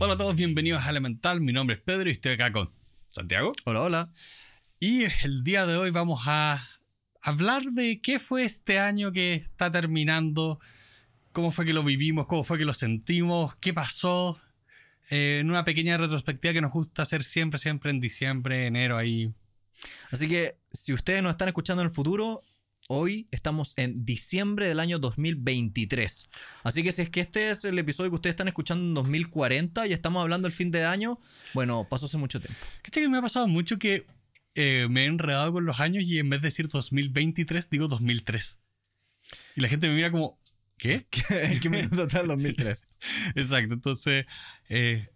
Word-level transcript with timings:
Hola 0.00 0.14
a 0.14 0.16
todos, 0.16 0.36
bienvenidos 0.36 0.84
a 0.86 0.90
Elemental. 0.90 1.40
Mi 1.40 1.52
nombre 1.52 1.74
es 1.74 1.82
Pedro 1.82 2.08
y 2.08 2.12
estoy 2.12 2.32
acá 2.32 2.52
con 2.52 2.70
Santiago. 3.08 3.50
Hola, 3.64 3.82
hola. 3.82 4.12
Y 4.78 5.02
el 5.24 5.42
día 5.42 5.66
de 5.66 5.76
hoy 5.76 5.90
vamos 5.90 6.22
a 6.26 6.64
hablar 7.20 7.64
de 7.72 8.00
qué 8.00 8.20
fue 8.20 8.44
este 8.44 8.78
año 8.78 9.10
que 9.10 9.34
está 9.34 9.72
terminando, 9.72 10.60
cómo 11.32 11.50
fue 11.50 11.64
que 11.64 11.72
lo 11.72 11.82
vivimos, 11.82 12.26
cómo 12.26 12.44
fue 12.44 12.58
que 12.58 12.64
lo 12.64 12.74
sentimos, 12.74 13.56
qué 13.56 13.74
pasó. 13.74 14.40
eh, 15.10 15.38
en 15.40 15.50
una 15.50 15.64
pequeña 15.64 15.96
retrospectiva 15.96 16.54
que 16.54 16.60
nos 16.60 16.70
gusta 16.72 17.02
hacer 17.02 17.24
siempre, 17.24 17.58
siempre 17.58 17.90
en 17.90 17.98
diciembre, 17.98 18.66
enero, 18.66 18.96
ahí. 18.96 19.32
Así 20.12 20.28
que 20.28 20.58
si 20.70 20.92
ustedes 20.92 21.24
nos 21.24 21.30
están 21.30 21.48
escuchando 21.48 21.82
en 21.82 21.88
el 21.88 21.94
futuro, 21.94 22.40
hoy 22.88 23.28
estamos 23.30 23.74
en 23.76 24.04
diciembre 24.04 24.66
del 24.66 24.80
año 24.80 24.98
2023. 24.98 26.30
Así 26.64 26.82
que 26.82 26.90
si 26.90 27.02
es 27.02 27.10
que 27.10 27.20
este 27.20 27.50
es 27.50 27.64
el 27.64 27.78
episodio 27.78 28.10
que 28.10 28.16
ustedes 28.16 28.32
están 28.32 28.48
escuchando 28.48 28.84
en 28.84 28.94
2040 28.94 29.86
y 29.86 29.92
estamos 29.92 30.22
hablando 30.22 30.46
del 30.46 30.52
fin 30.52 30.70
de 30.70 30.84
año, 30.84 31.20
bueno, 31.54 31.86
pasó 31.88 32.06
hace 32.06 32.16
mucho 32.16 32.40
tiempo. 32.40 32.58
¿Cachai 32.82 33.02
que 33.04 33.08
me 33.08 33.18
ha 33.18 33.22
pasado 33.22 33.46
mucho 33.46 33.78
que 33.78 34.06
eh, 34.54 34.88
me 34.90 35.04
he 35.04 35.06
enredado 35.06 35.52
con 35.52 35.66
los 35.66 35.80
años 35.80 36.04
y 36.04 36.18
en 36.18 36.30
vez 36.30 36.40
de 36.40 36.48
decir 36.48 36.68
2023, 36.68 37.68
digo 37.70 37.88
2003? 37.88 38.58
Y 39.54 39.60
la 39.60 39.68
gente 39.68 39.88
me 39.88 39.94
mira 39.94 40.10
como, 40.10 40.40
¿qué? 40.78 41.06
¿En 41.30 41.60
qué 41.60 41.68
minuto 41.68 42.04
está 42.04 42.20
el 42.20 42.28
2003? 42.28 42.86
Exacto, 43.34 43.74
entonces 43.74 44.24
eh, 44.70 45.08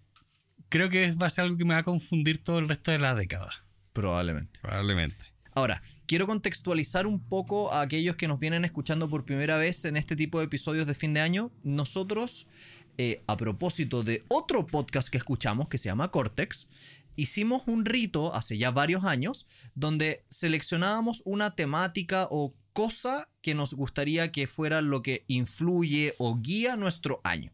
creo 0.69 0.91
que 0.91 1.11
va 1.13 1.27
a 1.27 1.31
ser 1.31 1.45
algo 1.45 1.57
que 1.57 1.65
me 1.65 1.73
va 1.73 1.81
a 1.81 1.85
confundir 1.85 2.43
todo 2.43 2.59
el 2.59 2.69
resto 2.69 2.91
de 2.91 2.99
la 2.99 3.15
década. 3.15 3.51
Probablemente. 3.95 4.61
Probablemente. 4.61 5.25
Ahora, 5.55 5.83
quiero 6.13 6.27
contextualizar 6.27 7.07
un 7.07 7.21
poco 7.21 7.73
a 7.73 7.81
aquellos 7.81 8.17
que 8.17 8.29
nos 8.29 8.39
vienen 8.39 8.67
escuchando 8.67 9.09
por 9.09 9.25
primera 9.25 9.57
vez 9.57 9.87
en 9.87 9.97
este 9.97 10.15
tipo 10.15 10.41
de 10.41 10.45
episodios 10.45 10.87
de 10.87 10.95
fin 10.95 11.15
de 11.15 11.23
año. 11.23 11.51
Nosotros, 11.63 12.47
eh, 12.99 13.23
a 13.27 13.39
propósito 13.39 14.03
de 14.03 14.23
otro 14.29 14.67
podcast 14.67 15.09
que 15.09 15.17
escuchamos 15.17 15.71
que 15.71 15.79
se 15.79 15.87
llama 15.87 16.11
Cortex, 16.11 16.69
hicimos 17.17 17.63
un 17.65 17.87
rito 17.87 18.35
hace 18.35 18.59
ya 18.59 18.71
varios 18.71 19.05
años 19.05 19.47
donde 19.75 20.23
seleccionábamos 20.29 21.23
una 21.25 21.55
temática 21.57 22.29
o 22.31 22.55
cosa 22.75 23.31
que 23.41 23.55
nos 23.55 23.73
gustaría 23.73 24.31
que 24.33 24.47
fuera 24.47 24.83
lo 24.83 25.01
que 25.01 25.25
influye 25.29 26.15
o 26.19 26.37
guía 26.37 26.77
nuestro 26.77 27.23
año. 27.25 27.53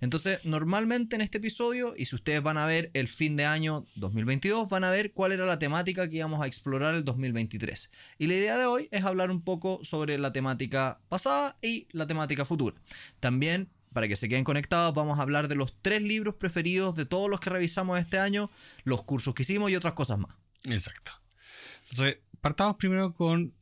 Entonces, 0.00 0.38
normalmente 0.44 1.16
en 1.16 1.22
este 1.22 1.38
episodio, 1.38 1.94
y 1.96 2.06
si 2.06 2.14
ustedes 2.14 2.42
van 2.42 2.58
a 2.58 2.66
ver 2.66 2.90
el 2.94 3.08
fin 3.08 3.36
de 3.36 3.44
año 3.44 3.84
2022, 3.96 4.68
van 4.68 4.84
a 4.84 4.90
ver 4.90 5.12
cuál 5.12 5.32
era 5.32 5.46
la 5.46 5.58
temática 5.58 6.08
que 6.08 6.16
íbamos 6.16 6.42
a 6.42 6.46
explorar 6.46 6.94
el 6.94 7.04
2023. 7.04 7.90
Y 8.18 8.26
la 8.26 8.34
idea 8.34 8.58
de 8.58 8.66
hoy 8.66 8.88
es 8.90 9.04
hablar 9.04 9.30
un 9.30 9.42
poco 9.42 9.80
sobre 9.82 10.18
la 10.18 10.32
temática 10.32 11.00
pasada 11.08 11.56
y 11.62 11.88
la 11.92 12.06
temática 12.06 12.44
futura. 12.44 12.76
También, 13.20 13.70
para 13.92 14.08
que 14.08 14.16
se 14.16 14.28
queden 14.28 14.44
conectados, 14.44 14.94
vamos 14.94 15.18
a 15.18 15.22
hablar 15.22 15.48
de 15.48 15.54
los 15.54 15.80
tres 15.80 16.02
libros 16.02 16.34
preferidos 16.34 16.94
de 16.96 17.06
todos 17.06 17.30
los 17.30 17.40
que 17.40 17.50
revisamos 17.50 17.98
este 17.98 18.18
año, 18.18 18.50
los 18.84 19.02
cursos 19.02 19.34
que 19.34 19.42
hicimos 19.42 19.70
y 19.70 19.76
otras 19.76 19.94
cosas 19.94 20.18
más. 20.18 20.34
Exacto. 20.64 21.12
Entonces, 21.90 22.18
partamos 22.40 22.76
primero 22.76 23.12
con 23.12 23.54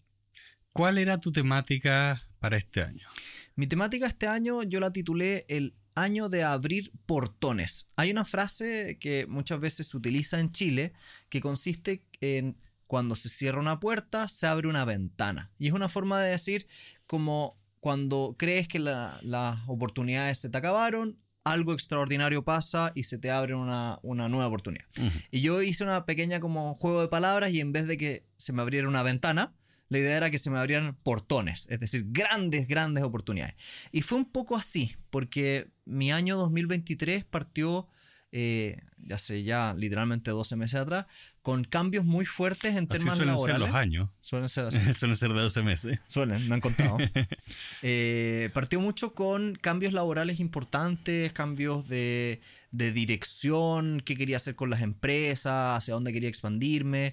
cuál 0.72 0.98
era 0.98 1.18
tu 1.18 1.32
temática 1.32 2.26
para 2.38 2.56
este 2.56 2.82
año. 2.82 3.08
Mi 3.54 3.66
temática 3.66 4.06
este 4.06 4.26
año 4.26 4.62
yo 4.62 4.80
la 4.80 4.92
titulé 4.92 5.44
el 5.48 5.74
año 5.94 6.28
de 6.28 6.42
abrir 6.44 6.92
portones. 7.06 7.88
Hay 7.96 8.10
una 8.10 8.24
frase 8.24 8.98
que 9.00 9.26
muchas 9.26 9.60
veces 9.60 9.88
se 9.88 9.96
utiliza 9.96 10.40
en 10.40 10.50
Chile 10.52 10.92
que 11.28 11.40
consiste 11.40 12.02
en 12.20 12.56
cuando 12.86 13.16
se 13.16 13.28
cierra 13.28 13.60
una 13.60 13.80
puerta, 13.80 14.28
se 14.28 14.46
abre 14.46 14.68
una 14.68 14.84
ventana. 14.84 15.50
Y 15.58 15.68
es 15.68 15.72
una 15.72 15.88
forma 15.88 16.20
de 16.20 16.30
decir 16.30 16.66
como 17.06 17.56
cuando 17.80 18.36
crees 18.38 18.68
que 18.68 18.78
la- 18.78 19.18
las 19.22 19.58
oportunidades 19.66 20.38
se 20.38 20.48
te 20.50 20.58
acabaron, 20.58 21.18
algo 21.44 21.72
extraordinario 21.72 22.44
pasa 22.44 22.92
y 22.94 23.02
se 23.02 23.18
te 23.18 23.30
abre 23.30 23.54
una, 23.54 23.98
una 24.02 24.28
nueva 24.28 24.46
oportunidad. 24.46 24.84
Y 25.32 25.40
yo 25.40 25.60
hice 25.62 25.82
una 25.82 26.04
pequeña 26.06 26.38
como 26.38 26.74
juego 26.74 27.00
de 27.00 27.08
palabras 27.08 27.50
y 27.50 27.60
en 27.60 27.72
vez 27.72 27.86
de 27.88 27.96
que 27.96 28.24
se 28.36 28.52
me 28.52 28.62
abriera 28.62 28.86
una 28.88 29.02
ventana, 29.02 29.52
la 29.92 29.98
idea 29.98 30.16
era 30.16 30.30
que 30.30 30.38
se 30.38 30.48
me 30.48 30.58
abrieran 30.58 30.96
portones, 31.02 31.68
es 31.70 31.78
decir, 31.78 32.06
grandes, 32.08 32.66
grandes 32.66 33.04
oportunidades. 33.04 33.54
Y 33.92 34.00
fue 34.00 34.16
un 34.16 34.24
poco 34.24 34.56
así, 34.56 34.96
porque 35.10 35.68
mi 35.84 36.10
año 36.10 36.38
2023 36.38 37.26
partió, 37.26 37.86
eh, 38.32 38.80
ya 38.96 39.18
sé, 39.18 39.42
ya 39.42 39.74
literalmente 39.76 40.30
12 40.30 40.56
meses 40.56 40.80
atrás, 40.80 41.04
con 41.42 41.64
cambios 41.64 42.06
muy 42.06 42.24
fuertes 42.24 42.74
en 42.74 42.86
Así 42.88 43.00
temas 43.00 43.16
suelen 43.16 43.36
ser 43.36 43.48
laborales. 43.48 43.68
los 43.68 43.76
años. 43.76 44.08
Suelen 44.22 44.48
ser 44.48 44.64
así. 44.68 44.94
suelen 44.94 45.16
ser 45.16 45.34
de 45.34 45.40
12 45.42 45.62
meses. 45.62 45.98
Suelen, 46.08 46.48
me 46.48 46.54
han 46.54 46.60
contado. 46.62 46.96
Eh, 47.82 48.48
partió 48.54 48.80
mucho 48.80 49.12
con 49.12 49.56
cambios 49.56 49.92
laborales 49.92 50.40
importantes, 50.40 51.32
cambios 51.34 51.86
de, 51.88 52.40
de 52.70 52.92
dirección, 52.92 54.00
qué 54.00 54.16
quería 54.16 54.38
hacer 54.38 54.54
con 54.54 54.70
las 54.70 54.80
empresas, 54.80 55.76
hacia 55.76 55.92
dónde 55.94 56.12
quería 56.14 56.30
expandirme. 56.30 57.12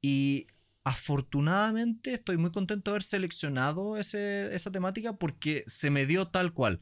Y 0.00 0.46
afortunadamente 0.86 2.14
estoy 2.14 2.36
muy 2.36 2.52
contento 2.52 2.90
de 2.90 2.94
haber 2.94 3.02
seleccionado 3.02 3.96
ese- 3.96 4.54
esa 4.54 4.70
temática 4.70 5.14
porque 5.14 5.64
se 5.66 5.90
me 5.90 6.06
dio 6.06 6.28
tal 6.28 6.52
cual. 6.52 6.80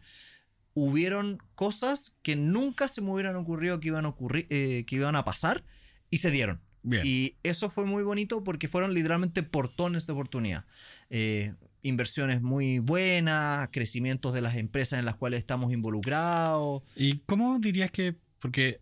Hubieron 0.74 1.38
cosas 1.54 2.14
que 2.22 2.36
nunca 2.36 2.88
se 2.88 3.00
me 3.00 3.10
hubieran 3.10 3.36
ocurrido 3.36 3.80
que 3.80 3.88
iban 3.88 4.04
a, 4.04 4.08
ocurrir, 4.08 4.46
eh, 4.50 4.84
que 4.86 4.96
iban 4.96 5.16
a 5.16 5.24
pasar 5.24 5.64
y 6.10 6.18
se 6.18 6.30
dieron. 6.30 6.60
Bien. 6.82 7.02
Y 7.06 7.36
eso 7.44 7.70
fue 7.70 7.86
muy 7.86 8.02
bonito 8.02 8.44
porque 8.44 8.68
fueron 8.68 8.92
literalmente 8.92 9.42
portones 9.42 10.06
de 10.06 10.12
oportunidad. 10.12 10.66
Eh, 11.08 11.54
inversiones 11.82 12.42
muy 12.42 12.80
buenas, 12.80 13.68
crecimientos 13.72 14.34
de 14.34 14.42
las 14.42 14.56
empresas 14.56 14.98
en 14.98 15.06
las 15.06 15.16
cuales 15.16 15.40
estamos 15.40 15.72
involucrados. 15.72 16.82
¿Y 16.94 17.20
cómo 17.20 17.58
dirías 17.58 17.90
que, 17.90 18.16
porque 18.38 18.80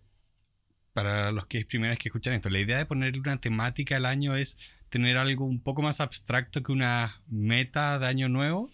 para 0.92 1.30
los 1.30 1.46
que 1.46 1.58
es 1.58 1.64
primera 1.66 1.90
vez 1.90 1.98
que 2.00 2.08
escuchan 2.08 2.34
esto, 2.34 2.50
la 2.50 2.58
idea 2.58 2.78
de 2.78 2.86
poner 2.86 3.16
una 3.18 3.40
temática 3.40 3.96
al 3.96 4.06
año 4.06 4.34
es 4.34 4.58
tener 4.92 5.16
algo 5.16 5.46
un 5.46 5.58
poco 5.58 5.80
más 5.80 6.02
abstracto 6.02 6.62
que 6.62 6.70
una 6.70 7.22
meta 7.26 7.98
de 7.98 8.06
año 8.06 8.28
nuevo, 8.28 8.70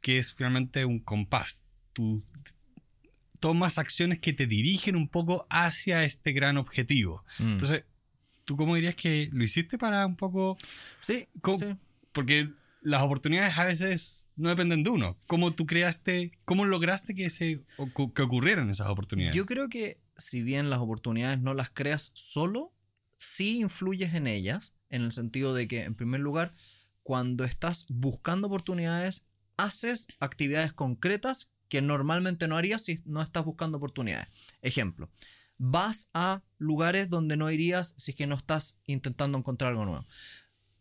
que 0.00 0.18
es 0.18 0.34
finalmente 0.34 0.84
un 0.84 0.98
compás. 0.98 1.62
Tú 1.92 2.24
tomas 3.38 3.78
acciones 3.78 4.18
que 4.18 4.32
te 4.32 4.48
dirigen 4.48 4.96
un 4.96 5.08
poco 5.08 5.46
hacia 5.48 6.02
este 6.02 6.32
gran 6.32 6.56
objetivo. 6.56 7.24
Mm. 7.38 7.52
Entonces, 7.52 7.84
¿tú 8.44 8.56
cómo 8.56 8.74
dirías 8.74 8.96
que 8.96 9.28
lo 9.32 9.44
hiciste 9.44 9.78
para 9.78 10.04
un 10.06 10.16
poco... 10.16 10.58
Sí, 10.98 11.28
¿Cómo- 11.40 11.58
sí. 11.58 11.66
Porque 12.10 12.50
las 12.82 13.02
oportunidades 13.02 13.56
a 13.56 13.64
veces 13.64 14.26
no 14.34 14.48
dependen 14.48 14.82
de 14.82 14.90
uno. 14.90 15.16
¿Cómo 15.28 15.52
tú 15.52 15.66
creaste, 15.66 16.32
cómo 16.44 16.64
lograste 16.64 17.14
que, 17.14 17.30
se, 17.30 17.60
que 18.16 18.22
ocurrieran 18.22 18.68
esas 18.70 18.88
oportunidades? 18.88 19.36
Yo 19.36 19.46
creo 19.46 19.68
que 19.68 20.00
si 20.16 20.42
bien 20.42 20.68
las 20.68 20.80
oportunidades 20.80 21.38
no 21.38 21.54
las 21.54 21.70
creas 21.70 22.10
solo, 22.16 22.74
sí 23.18 23.60
influyes 23.60 24.14
en 24.14 24.26
ellas, 24.26 24.74
en 24.90 25.02
el 25.02 25.12
sentido 25.12 25.54
de 25.54 25.66
que, 25.66 25.84
en 25.84 25.94
primer 25.94 26.20
lugar, 26.20 26.52
cuando 27.02 27.44
estás 27.44 27.86
buscando 27.88 28.48
oportunidades, 28.48 29.24
haces 29.56 30.08
actividades 30.20 30.72
concretas 30.72 31.52
que 31.68 31.82
normalmente 31.82 32.48
no 32.48 32.56
harías 32.56 32.82
si 32.82 33.00
no 33.04 33.22
estás 33.22 33.44
buscando 33.44 33.78
oportunidades. 33.78 34.28
Ejemplo, 34.60 35.10
vas 35.58 36.08
a 36.14 36.42
lugares 36.58 37.10
donde 37.10 37.36
no 37.36 37.50
irías 37.50 37.94
si 37.96 38.12
es 38.12 38.16
que 38.16 38.26
no 38.26 38.34
estás 38.34 38.78
intentando 38.86 39.38
encontrar 39.38 39.72
algo 39.72 39.84
nuevo. 39.84 40.06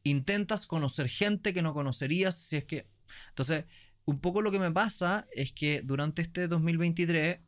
Intentas 0.03 0.65
conocer 0.65 1.09
gente 1.09 1.53
que 1.53 1.61
no 1.61 1.73
conocerías 1.73 2.37
si 2.37 2.57
es 2.57 2.65
que... 2.65 2.89
Entonces, 3.29 3.65
un 4.05 4.19
poco 4.19 4.41
lo 4.41 4.51
que 4.51 4.59
me 4.59 4.71
pasa 4.71 5.27
es 5.33 5.51
que 5.51 5.81
durante 5.83 6.21
este 6.21 6.47
2023 6.47 7.39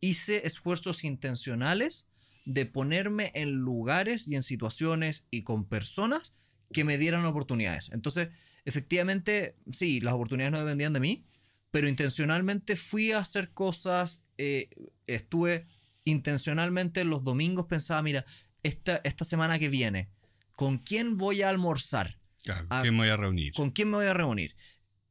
hice 0.00 0.46
esfuerzos 0.46 1.04
intencionales 1.04 2.07
de 2.48 2.64
ponerme 2.64 3.30
en 3.34 3.56
lugares 3.56 4.26
y 4.26 4.34
en 4.34 4.42
situaciones 4.42 5.26
y 5.30 5.42
con 5.42 5.66
personas 5.66 6.32
que 6.72 6.82
me 6.82 6.96
dieran 6.96 7.26
oportunidades. 7.26 7.90
Entonces, 7.92 8.28
efectivamente, 8.64 9.54
sí, 9.70 10.00
las 10.00 10.14
oportunidades 10.14 10.52
no 10.52 10.64
dependían 10.64 10.94
de 10.94 11.00
mí, 11.00 11.26
pero 11.70 11.88
intencionalmente 11.88 12.76
fui 12.76 13.12
a 13.12 13.18
hacer 13.18 13.50
cosas, 13.50 14.22
eh, 14.38 14.70
estuve 15.06 15.66
intencionalmente 16.04 17.04
los 17.04 17.22
domingos 17.22 17.66
pensaba, 17.66 18.00
mira, 18.02 18.24
esta, 18.62 19.02
esta 19.04 19.26
semana 19.26 19.58
que 19.58 19.68
viene, 19.68 20.08
¿con 20.54 20.78
quién 20.78 21.18
voy 21.18 21.42
a 21.42 21.50
almorzar? 21.50 22.18
Claro, 22.44 22.66
Ah, 22.70 22.80
¿quién 22.80 22.94
me 22.94 23.00
voy 23.00 23.08
a 23.10 23.18
reunir? 23.18 23.52
¿Con 23.52 23.72
quién 23.72 23.90
me 23.90 23.98
voy 23.98 24.06
a 24.06 24.14
reunir? 24.14 24.56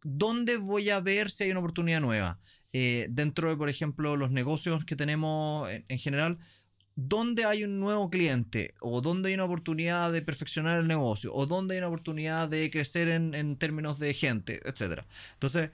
¿Dónde 0.01 0.57
voy 0.57 0.89
a 0.89 1.01
ver 1.01 1.29
si 1.29 1.43
hay 1.43 1.51
una 1.51 1.59
oportunidad 1.59 2.01
nueva? 2.01 2.39
Eh, 2.73 3.05
dentro 3.11 3.51
de, 3.51 3.57
por 3.57 3.69
ejemplo, 3.69 4.15
los 4.15 4.31
negocios 4.31 4.85
que 4.85 4.95
tenemos 4.95 5.69
en, 5.69 5.85
en 5.87 5.99
general, 5.99 6.39
¿dónde 6.97 7.45
hay 7.45 7.63
un 7.63 7.79
nuevo 7.79 8.09
cliente? 8.09 8.75
¿O 8.81 8.99
dónde 8.99 9.29
hay 9.29 9.35
una 9.35 9.45
oportunidad 9.45 10.11
de 10.11 10.21
perfeccionar 10.21 10.81
el 10.81 10.87
negocio? 10.87 11.33
¿O 11.33 11.45
dónde 11.45 11.75
hay 11.75 11.77
una 11.77 11.87
oportunidad 11.87 12.49
de 12.49 12.69
crecer 12.69 13.07
en, 13.07 13.33
en 13.33 13.55
términos 13.55 13.99
de 13.99 14.13
gente? 14.13 14.59
Etcétera. 14.65 15.07
Entonces, 15.33 15.69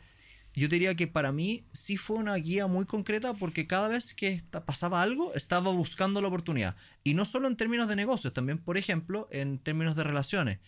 yo 0.53 0.67
diría 0.67 0.93
que 0.93 1.07
para 1.07 1.31
mí 1.31 1.65
sí 1.71 1.97
fue 1.97 2.17
una 2.17 2.35
guía 2.35 2.67
muy 2.67 2.85
concreta 2.85 3.33
porque 3.33 3.65
cada 3.65 3.87
vez 3.87 4.13
que 4.13 4.43
pasaba 4.67 5.01
algo 5.01 5.33
estaba 5.33 5.71
buscando 5.71 6.21
la 6.21 6.27
oportunidad. 6.27 6.75
Y 7.03 7.15
no 7.15 7.25
solo 7.25 7.47
en 7.47 7.57
términos 7.57 7.87
de 7.87 7.95
negocios, 7.95 8.33
también, 8.33 8.59
por 8.59 8.77
ejemplo, 8.77 9.27
en 9.31 9.57
términos 9.57 9.95
de 9.95 10.03
relaciones. 10.03 10.59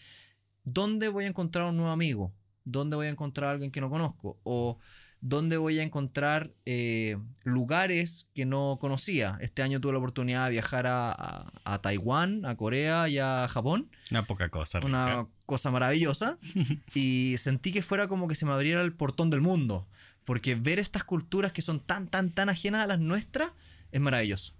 ¿Dónde 0.63 1.09
voy 1.09 1.25
a 1.25 1.27
encontrar 1.27 1.69
un 1.69 1.77
nuevo 1.77 1.91
amigo? 1.91 2.33
dónde 2.65 2.95
voy 2.95 3.07
a 3.07 3.11
encontrar 3.11 3.49
a 3.49 3.51
alguien 3.51 3.71
que 3.71 3.79
no 3.79 3.89
conozco 3.89 4.39
o 4.43 4.79
dónde 5.27 5.57
voy 5.57 5.79
a 5.79 5.83
encontrar 5.83 6.51
eh, 6.67 7.17
lugares 7.43 8.29
que 8.35 8.45
no 8.45 8.77
conocía. 8.79 9.37
Este 9.41 9.63
año 9.63 9.81
tuve 9.81 9.93
la 9.93 9.97
oportunidad 9.99 10.45
de 10.45 10.51
viajar 10.51 10.85
a, 10.87 11.11
a- 11.11 11.51
a 11.63 11.81
Taiwán, 11.81 12.45
a 12.45 12.55
Corea 12.55 13.09
y 13.09 13.17
a 13.17 13.47
Japón. 13.49 13.89
Una 14.11 14.27
poca 14.27 14.49
cosa. 14.49 14.79
rica. 14.79 14.87
Una 14.87 15.27
cosa 15.45 15.71
maravillosa. 15.71 16.37
y 16.93 17.35
sentí 17.39 17.71
que 17.71 17.81
fuera 17.81 18.07
como 18.07 18.27
que 18.27 18.35
se 18.35 18.45
me 18.45 18.51
abriera 18.51 18.81
el 18.81 18.93
portón 18.93 19.29
del 19.29 19.41
mundo. 19.41 19.87
Porque 20.25 20.55
ver 20.55 20.79
estas 20.79 21.03
culturas 21.03 21.51
que 21.51 21.61
son 21.61 21.79
tan, 21.79 22.07
tan, 22.07 22.31
tan 22.31 22.49
ajenas 22.49 22.83
a 22.83 22.87
las 22.87 22.99
nuestras 22.99 23.49
es 23.91 24.01
maravilloso. 24.01 24.53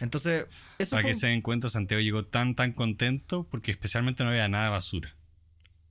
Entonces, 0.00 0.46
eso 0.78 0.90
Para 0.90 1.02
fue 1.02 1.12
que 1.12 1.14
se 1.14 1.28
den 1.28 1.40
cuenta, 1.40 1.68
Santiago 1.68 2.00
llegó 2.02 2.24
tan, 2.24 2.54
tan 2.54 2.72
contento 2.72 3.46
porque 3.50 3.70
especialmente 3.70 4.24
no 4.24 4.30
había 4.30 4.48
nada 4.48 4.64
de 4.64 4.70
basura. 4.70 5.14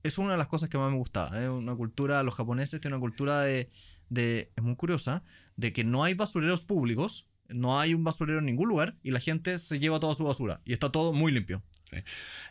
es 0.02 0.18
una 0.18 0.32
de 0.32 0.38
las 0.38 0.48
cosas 0.48 0.68
que 0.68 0.76
más 0.78 0.90
me 0.90 0.98
gustaba. 0.98 1.40
Es 1.42 1.48
una 1.48 1.74
cultura, 1.74 2.22
los 2.22 2.34
japoneses 2.34 2.80
tienen 2.80 2.96
una 2.96 3.00
cultura 3.00 3.40
de, 3.40 3.70
de, 4.12 4.52
es 4.56 4.62
muy 4.62 4.76
curiosa, 4.76 5.22
de 5.56 5.72
que 5.72 5.84
no 5.84 6.04
hay 6.04 6.14
basureros 6.14 6.64
públicos, 6.64 7.26
no 7.48 7.78
hay 7.80 7.94
un 7.94 8.04
basurero 8.04 8.38
en 8.38 8.46
ningún 8.46 8.68
lugar 8.68 8.96
y 9.02 9.10
la 9.10 9.20
gente 9.20 9.58
se 9.58 9.78
lleva 9.78 10.00
toda 10.00 10.14
su 10.14 10.24
basura 10.24 10.60
y 10.64 10.72
está 10.72 10.90
todo 10.90 11.12
muy 11.12 11.32
limpio. 11.32 11.62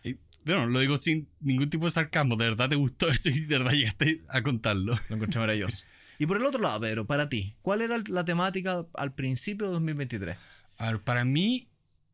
Y, 0.03 0.17
bueno, 0.45 0.67
lo 0.67 0.79
digo 0.79 0.97
sin 0.97 1.27
ningún 1.39 1.69
tipo 1.69 1.85
de 1.85 1.91
sarcasmo. 1.91 2.35
De 2.35 2.49
verdad 2.49 2.69
te 2.69 2.75
gustó 2.75 3.09
eso 3.09 3.29
y 3.29 3.41
de 3.41 3.57
verdad 3.57 3.73
llegaste 3.73 4.21
a 4.29 4.41
contarlo. 4.41 4.97
Lo 5.09 5.15
encontré 5.15 5.39
maravilloso. 5.39 5.85
Y 6.19 6.25
por 6.25 6.37
el 6.37 6.45
otro 6.45 6.61
lado, 6.61 6.79
Pedro, 6.81 7.07
para 7.07 7.29
ti, 7.29 7.55
¿cuál 7.61 7.81
era 7.81 7.97
la 8.07 8.25
temática 8.25 8.85
al 8.93 9.13
principio 9.13 9.67
de 9.67 9.73
2023? 9.73 10.37
A 10.77 10.91
ver, 10.91 11.01
para 11.01 11.25
mí 11.25 11.67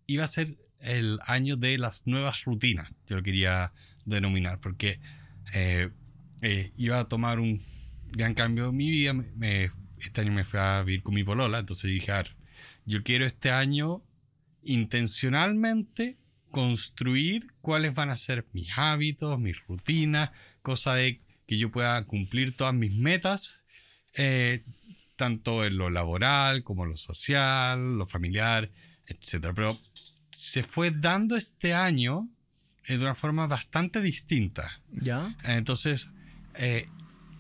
iba 0.08 0.24
a 0.24 0.28
ser 0.28 0.58
el 0.80 1.20
año 1.26 1.58
de 1.58 1.78
las 1.78 2.06
nuevas 2.06 2.46
rutinas, 2.46 2.96
yo 3.08 3.18
lo 3.18 3.24
quería 3.24 3.74
denominar, 4.06 4.60
porque 4.60 5.00
eh, 5.54 5.90
eh, 6.42 6.72
iba 6.78 7.00
a 7.00 7.08
tomar 7.08 7.40
un 7.40 7.62
gran 8.12 8.34
cambio 8.34 8.70
en 8.70 8.76
mi 8.78 8.90
vida. 8.90 9.14
Me- 9.14 9.26
me- 9.36 9.70
este 10.00 10.22
año 10.22 10.32
me 10.32 10.44
fui 10.44 10.60
a 10.60 10.82
vivir 10.84 11.02
con 11.04 11.16
mi 11.16 11.24
polola, 11.24 11.60
entonces 11.60 11.90
dije, 11.90 12.12
a 12.12 12.18
ver, 12.18 12.36
yo 12.86 13.04
quiero 13.04 13.26
este 13.26 13.50
año 13.52 14.04
intencionalmente 14.64 16.18
construir 16.52 17.48
cuáles 17.62 17.94
van 17.96 18.10
a 18.10 18.18
ser 18.18 18.46
mis 18.54 18.70
hábitos, 18.78 19.40
mis 19.40 19.60
rutinas, 19.68 20.32
cosa 20.62 20.96
de 20.96 21.22
que 21.46 21.58
yo 21.58 21.72
pueda 21.72 22.04
cumplir 22.06 22.56
todas 22.56 22.74
mis 22.74 22.96
metas, 22.96 23.62
eh, 24.14 24.64
tanto 25.16 25.66
en 25.66 25.78
lo 25.78 25.90
laboral 25.90 26.64
como 26.64 26.84
en 26.84 26.92
lo 26.92 26.98
social, 26.98 27.98
lo 27.98 28.06
familiar, 28.06 28.70
etc. 29.08 29.48
Pero 29.56 29.80
se 30.32 30.64
fue 30.64 30.92
dando 30.92 31.36
este 31.36 31.74
año 31.74 32.28
eh, 32.86 32.98
de 32.98 33.04
una 33.04 33.16
forma 33.16 33.48
bastante 33.48 34.02
distinta. 34.02 34.82
¿Ya? 34.92 35.36
Entonces, 35.44 36.10
eh, 36.56 36.88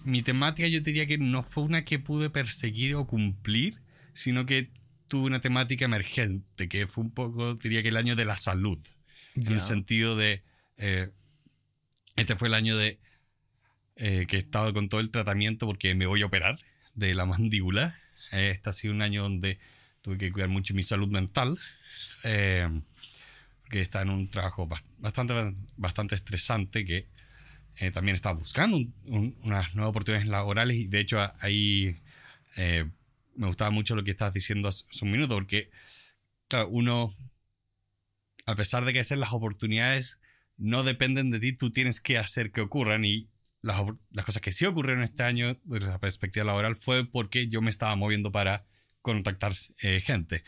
mi 0.07 0.23
temática 0.23 0.67
yo 0.67 0.81
diría 0.81 1.05
que 1.07 1.17
no 1.17 1.43
fue 1.43 1.63
una 1.63 1.85
que 1.85 1.99
pude 1.99 2.29
perseguir 2.29 2.95
o 2.95 3.07
cumplir, 3.07 3.81
sino 4.13 4.45
que 4.45 4.71
tuve 5.07 5.27
una 5.27 5.41
temática 5.41 5.85
emergente, 5.85 6.69
que 6.69 6.87
fue 6.87 7.05
un 7.05 7.11
poco, 7.11 7.55
diría 7.55 7.83
que 7.83 7.89
el 7.89 7.97
año 7.97 8.15
de 8.15 8.25
la 8.25 8.37
salud. 8.37 8.79
En 9.45 9.53
el 9.53 9.61
sentido 9.61 10.15
de, 10.17 10.43
eh, 10.77 11.11
este 12.15 12.35
fue 12.35 12.47
el 12.47 12.53
año 12.53 12.77
de 12.77 12.99
eh, 13.97 14.25
que 14.27 14.37
he 14.37 14.39
estado 14.39 14.73
con 14.73 14.89
todo 14.89 15.01
el 15.01 15.11
tratamiento 15.11 15.65
porque 15.65 15.95
me 15.95 16.05
voy 16.05 16.21
a 16.21 16.27
operar 16.27 16.57
de 16.95 17.15
la 17.15 17.25
mandíbula. 17.27 17.99
Este 18.31 18.69
ha 18.69 18.73
sido 18.73 18.93
un 18.93 19.01
año 19.01 19.23
donde 19.23 19.59
tuve 20.01 20.17
que 20.17 20.31
cuidar 20.31 20.49
mucho 20.49 20.73
mi 20.73 20.83
salud 20.83 21.09
mental. 21.09 21.59
eh, 22.23 22.69
porque 23.63 23.81
estaba 23.81 24.03
en 24.03 24.09
un 24.11 24.29
trabajo 24.29 24.67
bas- 24.67 24.83
bastante, 24.99 25.55
bastante 25.77 26.15
estresante 26.15 26.85
que 26.85 27.07
eh, 27.79 27.91
también 27.91 28.15
estaba 28.15 28.39
buscando 28.39 28.77
un- 28.77 28.93
un- 29.05 29.37
unas 29.43 29.75
nuevas 29.75 29.89
oportunidades 29.91 30.27
laborales 30.27 30.77
y 30.77 30.87
de 30.87 30.99
hecho 30.99 31.19
ahí 31.39 31.97
eh, 32.57 32.85
me 33.35 33.47
gustaba 33.47 33.71
mucho 33.71 33.95
lo 33.95 34.03
que 34.03 34.11
estabas 34.11 34.33
diciendo 34.33 34.67
hace 34.69 34.85
un 35.01 35.11
minuto 35.11 35.35
porque 35.35 35.69
claro, 36.47 36.69
uno 36.69 37.11
a 38.45 38.55
pesar 38.55 38.85
de 38.85 38.93
que 38.93 38.99
hacer 38.99 39.17
las 39.17 39.33
oportunidades 39.33 40.19
no 40.57 40.83
dependen 40.83 41.31
de 41.31 41.39
ti, 41.39 41.53
tú 41.53 41.71
tienes 41.71 41.99
que 41.99 42.17
hacer 42.17 42.51
que 42.51 42.61
ocurran 42.61 43.05
y 43.05 43.29
las, 43.61 43.81
las 44.11 44.25
cosas 44.25 44.41
que 44.41 44.51
sí 44.51 44.65
ocurrieron 44.65 45.03
este 45.03 45.23
año 45.23 45.57
desde 45.63 45.87
la 45.87 45.99
perspectiva 45.99 46.45
laboral 46.45 46.75
fue 46.75 47.05
porque 47.05 47.47
yo 47.47 47.61
me 47.61 47.69
estaba 47.69 47.95
moviendo 47.95 48.31
para 48.31 48.65
contactar 49.01 49.53
eh, 49.81 50.01
gente. 50.01 50.43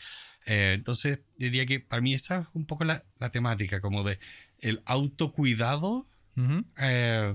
Eh, 0.46 0.72
entonces, 0.74 1.20
diría 1.36 1.66
que 1.66 1.80
para 1.80 2.02
mí 2.02 2.14
esa 2.14 2.40
es 2.40 2.46
un 2.54 2.66
poco 2.66 2.84
la, 2.84 3.04
la 3.18 3.30
temática, 3.30 3.80
como 3.80 4.02
de 4.02 4.18
el 4.58 4.82
autocuidado, 4.86 6.08
Eh, 6.78 7.34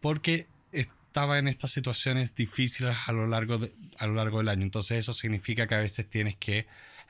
porque 0.00 0.46
estaba 0.72 1.38
en 1.38 1.48
estas 1.48 1.72
situaciones 1.72 2.34
difíciles 2.34 2.96
a 3.06 3.12
lo 3.12 3.26
largo, 3.26 3.58
de- 3.58 3.74
a 3.98 4.06
lo 4.06 4.14
largo 4.14 4.38
del 4.38 4.48
año. 4.48 4.62
Entonces, 4.62 4.98
eso 4.98 5.12
significa 5.12 5.66
que 5.66 5.74
a 5.74 5.80
veces 5.80 6.08
tienes 6.08 6.36
que 6.36 6.66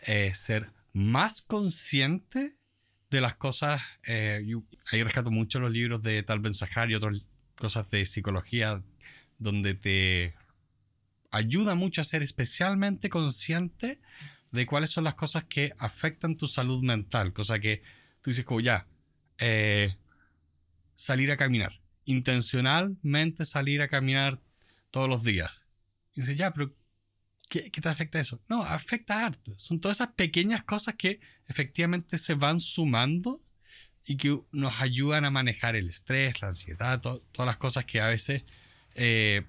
eh, 0.06 0.32
ser 0.35 0.70
más 0.93 1.43
consciente 1.43 2.56
de 3.11 3.20
las 3.20 3.35
cosas. 3.35 3.82
eh, 4.06 4.43
ahí 4.93 5.02
rescato 5.02 5.31
mucho 5.31 5.61
los 5.61 5.70
libros 5.70 6.00
de 6.02 6.23
Tal 6.23 6.40
Ben 6.40 6.55
Sahar 6.55 6.90
y 6.90 6.94
otras 6.94 7.23
cosas 7.56 7.90
de 7.90 8.06
psicología 8.06 8.82
donde 9.38 9.75
te 9.75 10.35
ayuda 11.31 11.75
mucho 11.75 12.00
a 12.00 12.05
ser 12.05 12.23
especialmente 12.23 13.08
consciente 13.11 14.00
de 14.50 14.67
cuáles 14.67 14.90
son 14.90 15.05
las 15.05 15.14
cosas 15.14 15.44
que 15.44 15.73
afectan 15.79 16.37
tu 16.37 16.46
salud 16.46 16.82
mental. 16.82 17.32
Cosa 17.32 17.58
que 17.58 17.82
tú 18.23 18.31
dices 18.31 18.44
como 18.44 18.61
ya, 18.61 18.87
salir 20.99 21.31
a 21.31 21.37
caminar. 21.37 21.81
Intencionalmente 22.05 23.45
salir 23.45 23.83
a 23.83 23.89
caminar 23.89 24.41
todos 24.91 25.09
los 25.09 25.23
días. 25.23 25.67
Y 26.12 26.23
dices, 26.23 26.37
ya, 26.37 26.53
pero 26.53 26.75
¿qué, 27.49 27.71
qué 27.71 27.81
te 27.81 27.89
afecta 27.89 28.19
eso? 28.19 28.43
No, 28.49 28.65
afecta 28.65 29.25
harto. 29.25 29.56
Son 29.59 29.81
todas 29.81 29.99
esas 29.99 30.15
pequeñas 30.15 30.65
cosas 30.65 30.97
que 30.97 31.21
efectivamente 31.47 32.19
se 32.19 32.35
van 32.35 32.59
sumando 32.59 33.41
y 34.05 34.17
que 34.17 34.41
nos 34.50 34.81
ayudan 34.81 35.25
a 35.25 35.31
manejar 35.31 35.77
el 35.77 35.89
estrés, 35.89 36.43
la 36.43 36.49
ansiedad, 36.49 37.00
to- 37.00 37.21
todas 37.31 37.47
las 37.47 37.59
cosas 37.59 37.85
que 37.85 38.00
a 38.00 38.09
veces 38.09 38.43
eh, 38.95 39.47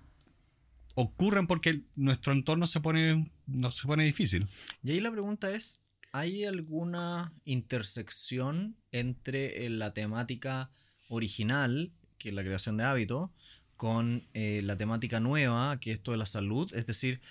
ocurren 0.94 1.48
porque 1.48 1.82
nuestro 1.96 2.32
entorno 2.34 2.68
se 2.68 2.80
pone, 2.80 3.32
no, 3.48 3.72
se 3.72 3.88
pone 3.88 4.06
difícil. 4.06 4.48
Y 4.84 4.92
ahí 4.92 5.00
la 5.00 5.12
pregunta 5.12 5.52
es, 5.52 5.82
¿hay 6.12 6.44
alguna 6.44 7.34
intersección 7.44 8.78
entre 8.92 9.66
eh, 9.66 9.70
la 9.72 9.94
temática 9.96 10.70
original, 11.10 11.92
que 12.18 12.30
es 12.30 12.36
la 12.36 12.44
creación 12.44 12.78
de 12.78 12.86
hábitos, 12.86 13.30
con 13.76 14.28
eh, 14.34 14.62
la 14.64 14.78
temática 14.78 15.20
nueva, 15.20 15.80
que 15.80 15.92
es 15.92 15.98
esto 15.98 16.12
de 16.12 16.18
la 16.18 16.26
salud? 16.26 16.74
Es 16.74 16.86
decir, 16.86 17.22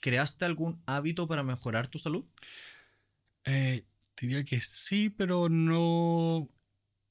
¿creaste 0.00 0.44
algún 0.44 0.80
hábito 0.86 1.26
para 1.26 1.42
mejorar 1.42 1.88
tu 1.88 1.98
salud? 1.98 2.24
Eh, 3.44 3.84
diría 4.20 4.44
que 4.44 4.60
sí, 4.60 5.10
pero 5.10 5.48
no. 5.48 6.48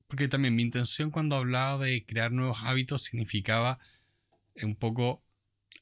Porque 0.07 0.27
también 0.27 0.55
mi 0.55 0.63
intención 0.63 1.11
cuando 1.11 1.35
hablaba 1.35 1.85
de 1.85 2.05
crear 2.05 2.31
nuevos 2.31 2.59
hábitos 2.63 3.03
significaba 3.03 3.79
un 4.61 4.75
poco 4.75 5.23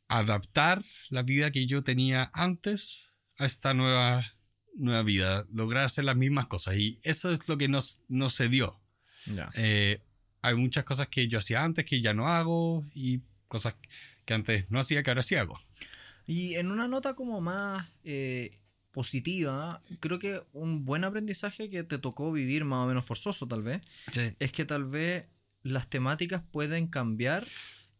adaptar 0.07 0.81
la 1.09 1.23
vida 1.23 1.51
que 1.51 1.65
yo 1.65 1.83
tenía 1.83 2.29
antes 2.33 3.11
a 3.37 3.45
esta 3.45 3.73
nueva, 3.73 4.25
nueva 4.75 5.03
vida, 5.03 5.45
lograr 5.51 5.83
hacer 5.85 6.05
las 6.05 6.15
mismas 6.15 6.47
cosas. 6.47 6.75
Y 6.77 6.99
eso 7.03 7.31
es 7.31 7.47
lo 7.49 7.57
que 7.57 7.67
no, 7.67 7.79
s- 7.79 8.01
no 8.07 8.29
se 8.29 8.47
dio. 8.47 8.79
Eh, 9.55 10.01
hay 10.41 10.55
muchas 10.55 10.83
cosas 10.83 11.07
que 11.07 11.27
yo 11.27 11.39
hacía 11.39 11.63
antes 11.63 11.85
que 11.85 12.01
ya 12.01 12.13
no 12.13 12.27
hago 12.27 12.85
y 12.93 13.21
cosas 13.47 13.75
que 14.25 14.33
antes 14.33 14.69
no 14.71 14.79
hacía 14.79 15.03
que 15.03 15.09
ahora 15.11 15.23
sí 15.23 15.35
hago. 15.35 15.59
Y 16.25 16.55
en 16.55 16.71
una 16.71 16.87
nota 16.87 17.15
como 17.15 17.41
más 17.41 17.87
eh, 18.03 18.57
positiva, 18.91 19.81
creo 19.99 20.19
que 20.19 20.41
un 20.53 20.85
buen 20.85 21.03
aprendizaje 21.03 21.69
que 21.69 21.83
te 21.83 21.97
tocó 21.97 22.31
vivir 22.31 22.65
más 22.65 22.79
o 22.79 22.87
menos 22.87 23.05
forzoso 23.05 23.47
tal 23.47 23.63
vez, 23.63 23.81
es 24.39 24.51
que 24.51 24.65
tal 24.65 24.85
vez 24.85 25.27
las 25.63 25.87
temáticas 25.89 26.43
pueden 26.51 26.87
cambiar 26.87 27.45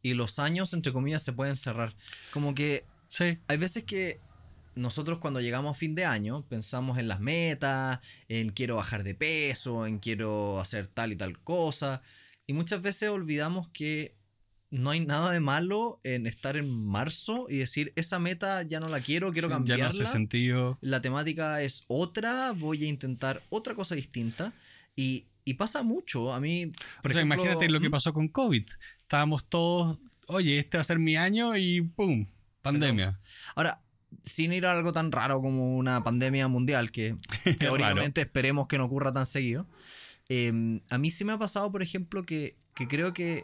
y 0.02 0.14
los 0.14 0.40
años, 0.40 0.74
entre 0.74 0.94
comillas, 0.94 1.24
se 1.24 1.34
pueden 1.34 1.56
cerrar. 1.56 1.96
Como 2.32 2.56
que 2.56 2.86
Sí. 3.08 3.38
hay 3.48 3.58
veces 3.58 3.84
que 3.84 4.20
nosotros 4.74 5.20
cuando 5.20 5.42
llegamos 5.42 5.72
a 5.72 5.80
fin 5.80 5.96
de 5.96 6.06
año 6.06 6.46
pensamos 6.48 6.98
en 6.98 7.08
las 7.08 7.20
metas, 7.20 8.00
en 8.30 8.50
quiero 8.50 8.78
bajar 8.78 9.04
de 9.04 9.14
peso, 9.16 9.86
en 9.86 10.00
quiero 10.00 10.60
hacer 10.62 10.88
tal 10.88 11.12
y 11.12 11.16
tal 11.18 11.40
cosa. 11.40 12.02
Y 12.51 12.53
muchas 12.53 12.81
veces 12.81 13.08
olvidamos 13.08 13.70
que 13.70 14.17
no 14.72 14.89
hay 14.89 15.00
nada 15.00 15.31
de 15.31 15.39
malo 15.39 16.01
en 16.03 16.27
estar 16.27 16.58
en 16.58 16.70
marzo 16.70 17.46
y 17.50 17.60
decir, 17.60 17.93
esa 17.96 18.20
meta 18.20 18.63
ya 18.63 18.81
no 18.81 18.89
la 18.89 19.00
quiero, 19.00 19.31
quiero 19.31 19.48
Sí, 19.48 19.53
cambiarla. 19.53 19.86
Ya 19.86 19.86
no 19.86 20.03
hace 20.03 20.05
sentido. 20.05 20.77
La 20.81 21.00
temática 21.00 21.62
es 21.62 21.86
otra, 21.88 22.51
voy 22.51 22.84
a 22.84 22.89
intentar 22.89 23.41
otra 23.48 23.74
cosa 23.74 23.96
distinta. 23.96 24.51
Y, 24.98 25.27
y 25.46 25.53
pasa 25.53 25.81
mucho. 25.81 26.34
A 26.34 26.41
mí, 26.41 26.65
por 27.01 27.12
o 27.12 27.13
sea, 27.13 27.22
ejemplo, 27.22 27.38
imagínate 27.38 27.70
lo 27.70 27.79
que 27.79 27.88
¿Mm? 27.88 27.91
pasó 27.93 28.12
con 28.12 28.27
COVID. 28.27 28.65
Estábamos 29.00 29.46
todos, 29.46 30.00
oye, 30.27 30.60
este 30.60 30.75
va 30.75 30.81
a 30.81 30.84
ser 30.84 31.00
mi 31.00 31.15
año 31.15 31.55
y 31.55 31.79
¡pum! 31.79 32.25
Pandemia. 32.62 33.17
Ahora, 33.55 33.81
sin 34.25 34.51
ir 34.51 34.65
a 34.65 34.74
algo 34.74 34.91
tan 34.91 35.13
raro 35.13 35.41
como 35.41 35.77
una 35.77 36.03
pandemia 36.03 36.50
mundial, 36.50 36.91
que 36.91 37.15
teóricamente 37.60 38.20
esperemos 38.20 38.67
que 38.67 38.77
no 38.77 38.84
ocurra 38.84 39.13
tan 39.13 39.25
seguido, 39.25 39.67
eh, 40.34 40.80
a 40.90 40.98
mí 40.98 41.12
sí 41.12 41.26
me 41.26 41.34
ha 41.34 41.38
pasado, 41.38 41.70
por 41.74 41.84
ejemplo, 41.84 42.24
que, 42.24 42.58
que 42.74 42.88
creo 42.88 43.12
que 43.12 43.44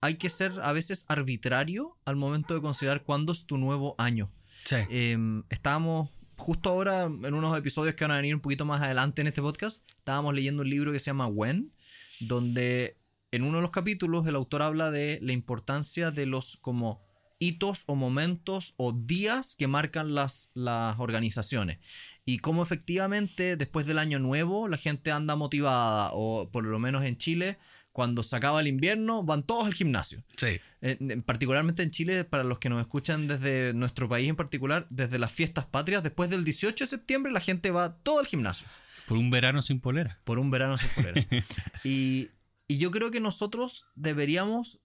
hay 0.00 0.14
que 0.14 0.28
ser 0.28 0.52
a 0.62 0.70
veces 0.70 1.04
arbitrario 1.08 1.98
al 2.04 2.14
momento 2.14 2.54
de 2.54 2.60
considerar 2.60 3.02
cuándo 3.02 3.32
es 3.32 3.46
tu 3.46 3.58
nuevo 3.58 3.96
año. 3.98 4.30
Sí. 4.62 4.76
Eh, 4.90 5.18
estábamos 5.50 6.10
justo 6.36 6.70
ahora 6.70 7.02
en 7.02 7.34
unos 7.34 7.58
episodios 7.58 7.96
que 7.96 8.04
van 8.04 8.12
a 8.12 8.16
venir 8.16 8.32
un 8.32 8.40
poquito 8.40 8.64
más 8.64 8.80
adelante 8.80 9.22
en 9.22 9.26
este 9.26 9.42
podcast, 9.42 9.90
estábamos 9.90 10.34
leyendo 10.34 10.62
un 10.62 10.70
libro 10.70 10.92
que 10.92 11.00
se 11.00 11.06
llama 11.06 11.26
When, 11.26 11.74
donde 12.20 12.96
en 13.32 13.42
uno 13.42 13.58
de 13.58 13.62
los 13.62 13.72
capítulos 13.72 14.24
el 14.28 14.36
autor 14.36 14.62
habla 14.62 14.92
de 14.92 15.18
la 15.20 15.32
importancia 15.32 16.12
de 16.12 16.26
los 16.26 16.58
como 16.58 17.07
hitos 17.40 17.84
o 17.86 17.94
momentos 17.94 18.74
o 18.76 18.92
días 18.92 19.54
que 19.56 19.68
marcan 19.68 20.14
las, 20.14 20.50
las 20.54 20.98
organizaciones 20.98 21.78
y 22.24 22.38
cómo 22.38 22.62
efectivamente 22.62 23.56
después 23.56 23.86
del 23.86 23.98
año 23.98 24.18
nuevo 24.18 24.66
la 24.68 24.76
gente 24.76 25.12
anda 25.12 25.36
motivada 25.36 26.10
o 26.12 26.50
por 26.50 26.64
lo 26.64 26.78
menos 26.78 27.04
en 27.04 27.16
Chile 27.16 27.58
cuando 27.92 28.22
se 28.22 28.36
acaba 28.36 28.60
el 28.60 28.66
invierno 28.68 29.22
van 29.24 29.42
todos 29.42 29.66
al 29.66 29.74
gimnasio. 29.74 30.22
Sí. 30.36 30.60
En- 30.80 31.22
particularmente 31.22 31.82
en 31.82 31.90
Chile, 31.90 32.22
para 32.24 32.44
los 32.44 32.58
que 32.58 32.68
nos 32.68 32.80
escuchan 32.80 33.26
desde 33.26 33.72
nuestro 33.74 34.08
país 34.08 34.28
en 34.28 34.36
particular, 34.36 34.86
desde 34.88 35.18
las 35.18 35.32
fiestas 35.32 35.66
patrias, 35.66 36.02
después 36.04 36.30
del 36.30 36.44
18 36.44 36.84
de 36.84 36.88
septiembre 36.88 37.32
la 37.32 37.40
gente 37.40 37.70
va 37.72 37.96
todo 37.96 38.20
al 38.20 38.26
gimnasio 38.26 38.68
Por 39.08 39.16
un 39.16 39.30
verano 39.30 39.62
sin 39.62 39.80
polera. 39.80 40.18
por 40.24 40.38
un 40.38 40.50
verano 40.50 40.78
sin 40.78 40.90
polera. 40.90 41.26
y, 41.84 42.28
y 42.68 42.78
yo 42.78 42.90
creo 42.92 43.10
que 43.10 43.20
nosotros 43.20 43.86
deberíamos 43.96 44.78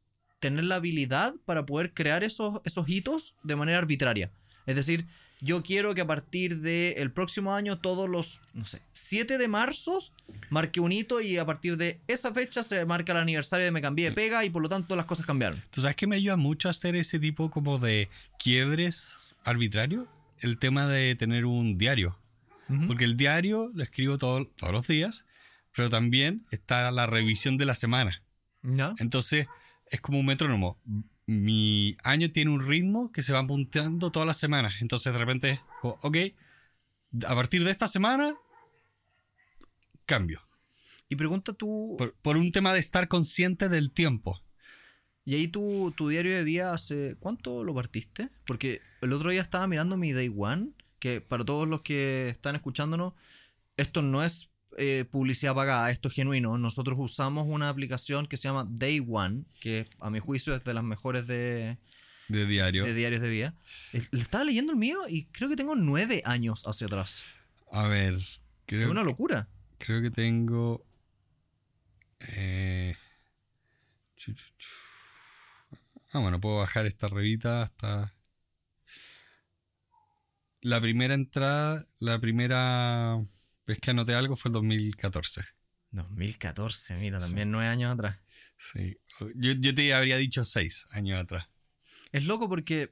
tener 0.44 0.66
la 0.66 0.76
habilidad 0.76 1.34
para 1.46 1.66
poder 1.66 1.94
crear 1.94 2.24
esos, 2.24 2.60
esos 2.66 2.88
hitos 2.90 3.36
de 3.44 3.56
manera 3.56 3.78
arbitraria. 3.80 4.30
Es 4.66 4.76
decir, 4.76 5.06
yo 5.40 5.64
quiero 5.64 5.96
que 5.96 6.02
a 6.02 6.06
partir 6.08 6.60
del 6.60 7.12
próximo 7.12 7.54
año, 7.54 7.78
todos 7.80 8.10
los, 8.10 8.42
no 8.54 8.66
sé, 8.66 8.82
7 8.92 9.38
de 9.38 9.48
marzo, 9.48 10.00
marque 10.50 10.80
un 10.82 10.92
hito 10.92 11.20
y 11.22 11.38
a 11.38 11.46
partir 11.46 11.78
de 11.78 12.00
esa 12.08 12.34
fecha 12.34 12.62
se 12.64 12.86
marca 12.86 13.14
el 13.14 13.20
aniversario 13.20 13.66
de 13.66 13.72
me 13.72 13.82
cambié 13.82 14.10
de 14.10 14.16
pega 14.16 14.44
y 14.46 14.50
por 14.50 14.62
lo 14.62 14.70
tanto 14.70 14.96
las 14.96 15.06
cosas 15.06 15.26
cambiaron. 15.26 15.62
¿Tú 15.72 15.82
sabes 15.82 15.96
que 15.96 16.08
me 16.08 16.18
ayuda 16.18 16.36
mucho 16.38 16.68
a 16.68 16.72
hacer 16.72 16.96
ese 16.96 17.20
tipo 17.20 17.50
como 17.50 17.80
de 17.80 18.10
quiebres 18.38 19.18
arbitrarios? 19.44 20.08
El 20.40 20.58
tema 20.60 20.88
de 20.88 21.16
tener 21.16 21.46
un 21.46 21.76
diario. 21.76 22.18
Ujú. 22.70 22.88
Porque 22.88 23.04
el 23.06 23.16
diario 23.18 23.72
lo 23.74 23.84
escribo 23.84 24.18
todo- 24.18 24.46
todos 24.58 24.74
los 24.74 24.88
días, 24.88 25.26
pero 25.76 25.90
también 25.90 26.46
está 26.52 26.92
la 26.92 27.06
revisión 27.08 27.58
de 27.58 27.66
la 27.66 27.76
semana. 27.76 28.22
¿Ya? 28.62 28.94
Entonces, 29.00 29.48
es 29.94 30.02
como 30.02 30.20
un 30.20 30.26
metrónomo. 30.26 30.82
Mi 31.28 31.96
año 32.04 32.32
tiene 32.32 32.50
un 32.50 32.68
ritmo 32.68 33.12
que 33.12 33.22
se 33.22 33.32
va 33.32 33.40
apuntando 33.40 34.12
todas 34.12 34.26
las 34.26 34.38
semanas. 34.38 34.74
Entonces, 34.82 35.14
de 35.14 35.20
repente, 35.20 35.52
es 35.52 35.60
ok, 35.84 36.18
a 37.28 37.36
partir 37.36 37.64
de 37.64 37.70
esta 37.70 37.88
semana, 37.88 38.36
cambio. 40.08 40.40
Y 41.10 41.16
pregunta 41.16 41.54
tú, 41.54 41.94
Por, 42.00 42.16
por 42.16 42.38
un 42.38 42.52
tema 42.52 42.74
de 42.74 42.80
estar 42.80 43.08
consciente 43.08 43.70
del 43.70 43.92
tiempo. 43.92 44.42
¿y 45.26 45.36
ahí 45.36 45.48
tu, 45.48 45.94
tu 45.96 46.10
diario 46.10 46.36
de 46.36 46.44
vida 46.44 46.74
hace 46.74 47.16
cuánto 47.20 47.64
lo 47.64 47.76
partiste? 47.76 48.30
Porque 48.48 48.82
el 49.02 49.14
otro 49.14 49.30
día 49.30 49.44
estaba 49.44 49.68
mirando 49.68 49.96
mi 49.96 50.12
Day 50.12 50.34
One, 50.36 50.72
que 50.98 51.22
para 51.22 51.46
todos 51.46 51.68
los 51.68 51.82
que 51.82 52.30
están 52.30 52.56
escuchándonos, 52.56 53.14
esto 53.78 54.02
no 54.02 54.24
es 54.24 54.50
eh, 54.78 55.06
publicidad 55.10 55.54
pagada, 55.56 55.92
esto 55.92 56.08
es 56.08 56.14
genuino. 56.16 56.58
Nosotros 56.58 56.98
usamos 57.00 57.48
una 57.48 57.70
aplicación 57.70 58.28
que 58.28 58.38
se 58.38 58.48
llama 58.48 58.66
Day 58.70 59.06
One, 59.08 59.44
que 59.60 59.86
a 60.00 60.10
mi 60.10 60.20
juicio 60.20 60.56
es 60.56 60.64
de 60.64 60.74
las 60.74 60.84
mejores 60.84 61.26
de, 61.28 61.78
De 62.28 62.46
diario. 62.46 62.84
de 62.86 62.94
diarios 62.94 63.22
de 63.22 63.30
vida. 63.30 63.54
Le 64.12 64.22
estaba 64.22 64.44
leyendo 64.44 64.72
el 64.74 64.78
mío 64.80 65.00
y 65.08 65.26
creo 65.26 65.50
que 65.50 65.56
tengo 65.56 65.76
nueve 65.76 66.22
años 66.26 66.64
hacia 66.68 66.88
atrás. 66.88 67.24
A 67.72 67.88
ver, 67.88 68.16
Es 68.16 68.42
creo, 68.66 68.92
una 68.92 69.04
locura. 69.04 69.48
creo 69.78 70.02
que 70.02 70.12
tengo... 70.12 70.86
eh, 72.20 72.96
chu, 74.16 74.34
chu, 74.34 74.46
chu. 74.58 74.68
Ah, 76.12 76.20
bueno, 76.20 76.40
puedo 76.40 76.58
bajar 76.58 76.86
esta 76.86 77.08
revista 77.08 77.64
hasta... 77.64 78.14
La 80.62 80.80
primera 80.80 81.14
entrada, 81.14 81.84
la 82.00 82.20
primera 82.20 83.20
vez 83.68 83.78
que 83.80 83.92
anoté 83.92 84.14
algo 84.16 84.36
fue 84.36 84.50
el 84.50 84.54
2014. 84.54 85.42
2014, 85.92 86.96
mira, 86.96 87.20
también 87.20 87.52
nueve 87.52 87.68
años 87.68 87.94
atrás. 87.94 88.18
Sí. 88.58 88.98
Yo, 89.36 89.52
yo 89.54 89.76
te 89.76 89.94
habría 89.94 90.18
dicho 90.18 90.44
seis 90.44 90.86
años 90.92 91.22
atrás. 91.22 91.48
Es 92.12 92.26
loco 92.26 92.50
porque 92.50 92.92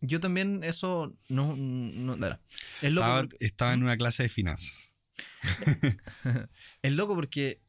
yo 0.00 0.20
también 0.20 0.62
eso 0.64 1.16
no... 1.28 1.56
no 1.56 2.16
nada. 2.16 2.40
es 2.82 2.92
loco 2.92 3.06
Estaba, 3.06 3.20
porque- 3.22 3.36
estaba 3.40 3.72
en 3.74 3.82
una 3.82 3.96
clase 3.96 4.24
de 4.24 4.28
finanzas. 4.28 4.96
Es 6.82 6.92
loco 6.92 7.14
porque 7.14 7.62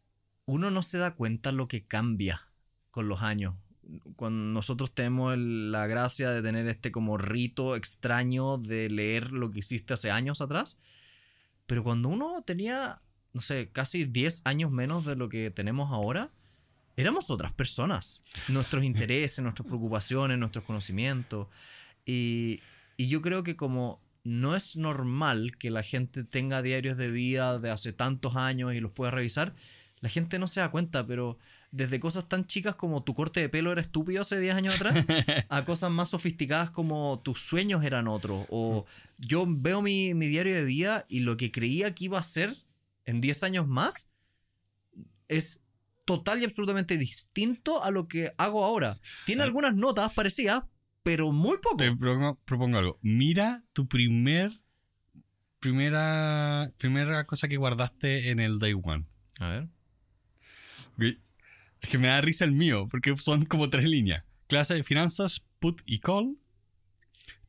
uno 0.45 0.71
no 0.71 0.83
se 0.83 0.97
da 0.97 1.15
cuenta 1.15 1.51
lo 1.51 1.65
que 1.67 1.85
cambia 1.85 2.47
con 2.89 3.07
los 3.07 3.21
años. 3.21 3.55
Cuando 4.15 4.53
nosotros 4.53 4.93
tenemos 4.93 5.33
el- 5.33 5.71
la 5.71 5.87
gracia 5.87 6.29
de 6.31 6.41
tener 6.41 6.67
este 6.67 6.91
como 6.91 7.17
rito 7.17 7.75
extraño 7.75 8.57
de 8.57 8.89
leer 8.89 9.31
lo 9.31 9.49
que 9.51 9.59
hiciste 9.59 9.93
hace 9.93 10.11
años 10.11 10.41
atrás, 10.41 10.79
pero 11.71 11.85
cuando 11.85 12.09
uno 12.09 12.43
tenía, 12.45 12.99
no 13.31 13.41
sé, 13.41 13.69
casi 13.71 14.03
10 14.03 14.41
años 14.43 14.71
menos 14.71 15.05
de 15.05 15.15
lo 15.15 15.29
que 15.29 15.51
tenemos 15.51 15.89
ahora, 15.93 16.29
éramos 16.97 17.29
otras 17.29 17.53
personas. 17.53 18.21
Nuestros 18.49 18.83
intereses, 18.91 19.41
nuestras 19.41 19.65
preocupaciones, 19.65 20.37
nuestros 20.37 20.65
conocimientos. 20.65 21.47
Y, 22.05 22.59
y 22.97 23.07
yo 23.07 23.21
creo 23.21 23.43
que 23.43 23.55
como 23.55 24.01
no 24.25 24.53
es 24.53 24.75
normal 24.75 25.55
que 25.57 25.71
la 25.71 25.81
gente 25.81 26.25
tenga 26.25 26.61
diarios 26.61 26.97
de 26.97 27.09
vida 27.09 27.57
de 27.57 27.71
hace 27.71 27.93
tantos 27.93 28.35
años 28.35 28.73
y 28.73 28.81
los 28.81 28.91
pueda 28.91 29.11
revisar, 29.11 29.55
la 30.01 30.09
gente 30.09 30.39
no 30.39 30.49
se 30.49 30.59
da 30.59 30.71
cuenta, 30.71 31.07
pero 31.07 31.39
desde 31.71 31.99
cosas 32.01 32.27
tan 32.27 32.45
chicas 32.45 32.75
como 32.75 33.03
tu 33.03 33.13
corte 33.13 33.39
de 33.39 33.47
pelo 33.49 33.71
era 33.71 33.79
estúpido 33.81 34.21
hace 34.21 34.39
10 34.39 34.55
años 34.55 34.75
atrás, 34.75 34.93
a 35.49 35.63
cosas 35.65 35.89
más 35.91 36.09
sofisticadas 36.09 36.69
como 36.71 37.21
tus 37.23 37.39
sueños 37.39 37.83
eran 37.85 38.07
otros, 38.09 38.45
o 38.49 38.85
yo 39.17 39.45
veo 39.47 39.81
mi, 39.81 40.13
mi 40.13 40.27
diario 40.27 40.53
de 40.55 40.65
vida 40.65 41.05
y 41.07 41.21
lo 41.21 41.37
que 41.37 41.51
creía 41.51 41.95
que 41.95 42.05
iba 42.05 42.19
a 42.19 42.23
ser 42.23 42.55
en 43.05 43.21
10 43.21 43.43
años 43.43 43.67
más 43.67 44.09
es 45.29 45.61
total 46.03 46.41
y 46.41 46.45
absolutamente 46.45 46.97
distinto 46.97 47.81
a 47.83 47.89
lo 47.91 48.03
que 48.03 48.33
hago 48.37 48.65
ahora. 48.65 48.99
Tiene 49.25 49.43
Ah. 49.43 49.45
algunas 49.45 49.73
notas 49.73 50.11
parecidas, 50.13 50.63
pero 51.03 51.31
muy 51.31 51.57
poco. 51.59 51.77
Te 51.77 51.95
propongo, 51.95 52.37
propongo 52.43 52.77
algo. 52.79 52.99
Mira 53.01 53.63
tu 53.71 53.87
primer 53.87 54.51
primera 55.59 56.71
primera 56.77 57.25
cosa 57.25 57.47
que 57.47 57.55
guardaste 57.57 58.29
en 58.29 58.39
el 58.39 58.59
day 58.59 58.73
one. 58.73 59.05
A 59.39 59.47
ver. 59.49 59.69
Ok. 60.97 61.17
Es 61.81 61.89
que 61.89 61.97
me 61.97 62.07
da 62.07 62.21
risa 62.21 62.45
el 62.45 62.51
mío, 62.51 62.87
porque 62.89 63.15
son 63.17 63.45
como 63.45 63.69
tres 63.69 63.85
líneas. 63.85 64.23
Clase 64.47 64.75
de 64.75 64.83
finanzas, 64.83 65.43
put 65.59 65.81
y 65.85 65.99
call. 65.99 66.37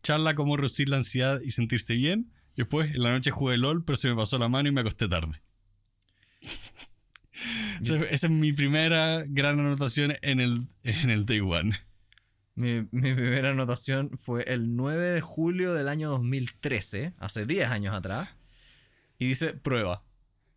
Charla 0.02 0.34
cómo 0.34 0.56
reducir 0.56 0.88
la 0.88 0.96
ansiedad 0.96 1.40
y 1.42 1.50
sentirse 1.50 1.94
bien. 1.94 2.32
Después, 2.56 2.94
en 2.94 3.02
la 3.02 3.10
noche 3.10 3.30
jugué 3.30 3.56
LOL, 3.56 3.84
pero 3.84 3.96
se 3.96 4.08
me 4.08 4.16
pasó 4.16 4.38
la 4.38 4.48
mano 4.48 4.68
y 4.68 4.72
me 4.72 4.80
acosté 4.80 5.08
tarde. 5.08 5.40
Esa 7.80 7.96
esa 7.96 8.26
es 8.28 8.32
mi 8.32 8.52
primera 8.52 9.24
gran 9.26 9.58
anotación 9.58 10.14
en 10.22 10.38
el, 10.38 10.68
en 10.84 11.10
el 11.10 11.26
day 11.26 11.40
one. 11.40 11.76
Mi, 12.54 12.82
mi 12.92 13.14
primera 13.14 13.50
anotación 13.50 14.16
fue 14.16 14.44
el 14.44 14.76
9 14.76 15.04
de 15.04 15.20
julio 15.20 15.74
del 15.74 15.88
año 15.88 16.08
2013, 16.10 17.14
hace 17.18 17.44
10 17.44 17.68
años 17.68 17.96
atrás. 17.96 18.28
Y 19.18 19.26
dice 19.26 19.54
prueba. 19.54 20.04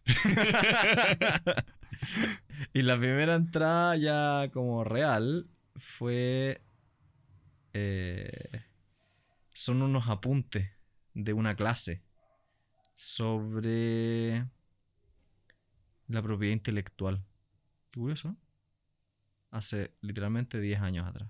y 2.74 2.82
la 2.82 2.98
primera 2.98 3.36
entrada 3.36 3.96
ya 3.98 4.50
como 4.52 4.84
real 4.84 5.48
fue... 5.76 6.62
eh, 7.74 8.64
son 9.54 9.82
unos 9.82 10.08
apuntes 10.10 10.70
de 11.14 11.34
una 11.34 11.56
clase 11.56 12.04
sobre 12.94 14.46
la 16.08 16.22
propiedad 16.22 16.54
intelectual. 16.54 17.24
Qué 17.92 18.00
curioso. 18.00 18.30
¿no? 18.30 18.38
Hace 19.52 19.94
literalmente 20.02 20.60
10 20.60 20.82
años 20.82 21.08
atrás. 21.08 21.30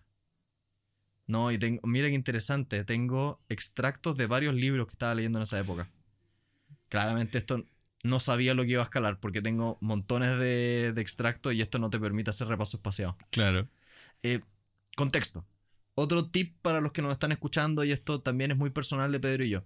No, 1.27 1.51
y 1.51 1.57
tengo, 1.57 1.81
mira 1.87 2.07
qué 2.07 2.13
interesante, 2.13 2.83
tengo 2.83 3.41
extractos 3.49 4.15
de 4.17 4.27
varios 4.27 4.53
libros 4.53 4.85
que 4.87 4.93
estaba 4.93 5.15
leyendo 5.15 5.39
en 5.39 5.43
esa 5.43 5.59
época. 5.59 5.89
Claramente 6.89 7.37
esto 7.39 7.65
no 8.05 8.19
sabía 8.19 8.53
lo 8.53 8.63
que 8.63 8.71
iba 8.71 8.81
a 8.81 8.85
escalar 8.85 9.19
porque 9.19 9.41
tengo 9.41 9.77
montones 9.81 10.37
de, 10.37 10.93
de 10.93 11.01
extractos 11.01 11.53
y 11.53 11.61
esto 11.61 11.79
no 11.79 11.89
te 11.89 11.99
permite 11.99 12.29
hacer 12.29 12.47
repaso 12.47 12.77
espaciado. 12.77 13.17
Claro. 13.31 13.67
Eh, 14.21 14.41
contexto. 14.95 15.45
Otro 15.95 16.29
tip 16.29 16.55
para 16.61 16.81
los 16.81 16.91
que 16.91 17.01
nos 17.01 17.13
están 17.13 17.31
escuchando, 17.31 17.83
y 17.83 17.91
esto 17.91 18.21
también 18.21 18.51
es 18.51 18.57
muy 18.57 18.69
personal 18.69 19.11
de 19.11 19.19
Pedro 19.19 19.45
y 19.45 19.49
yo. 19.49 19.63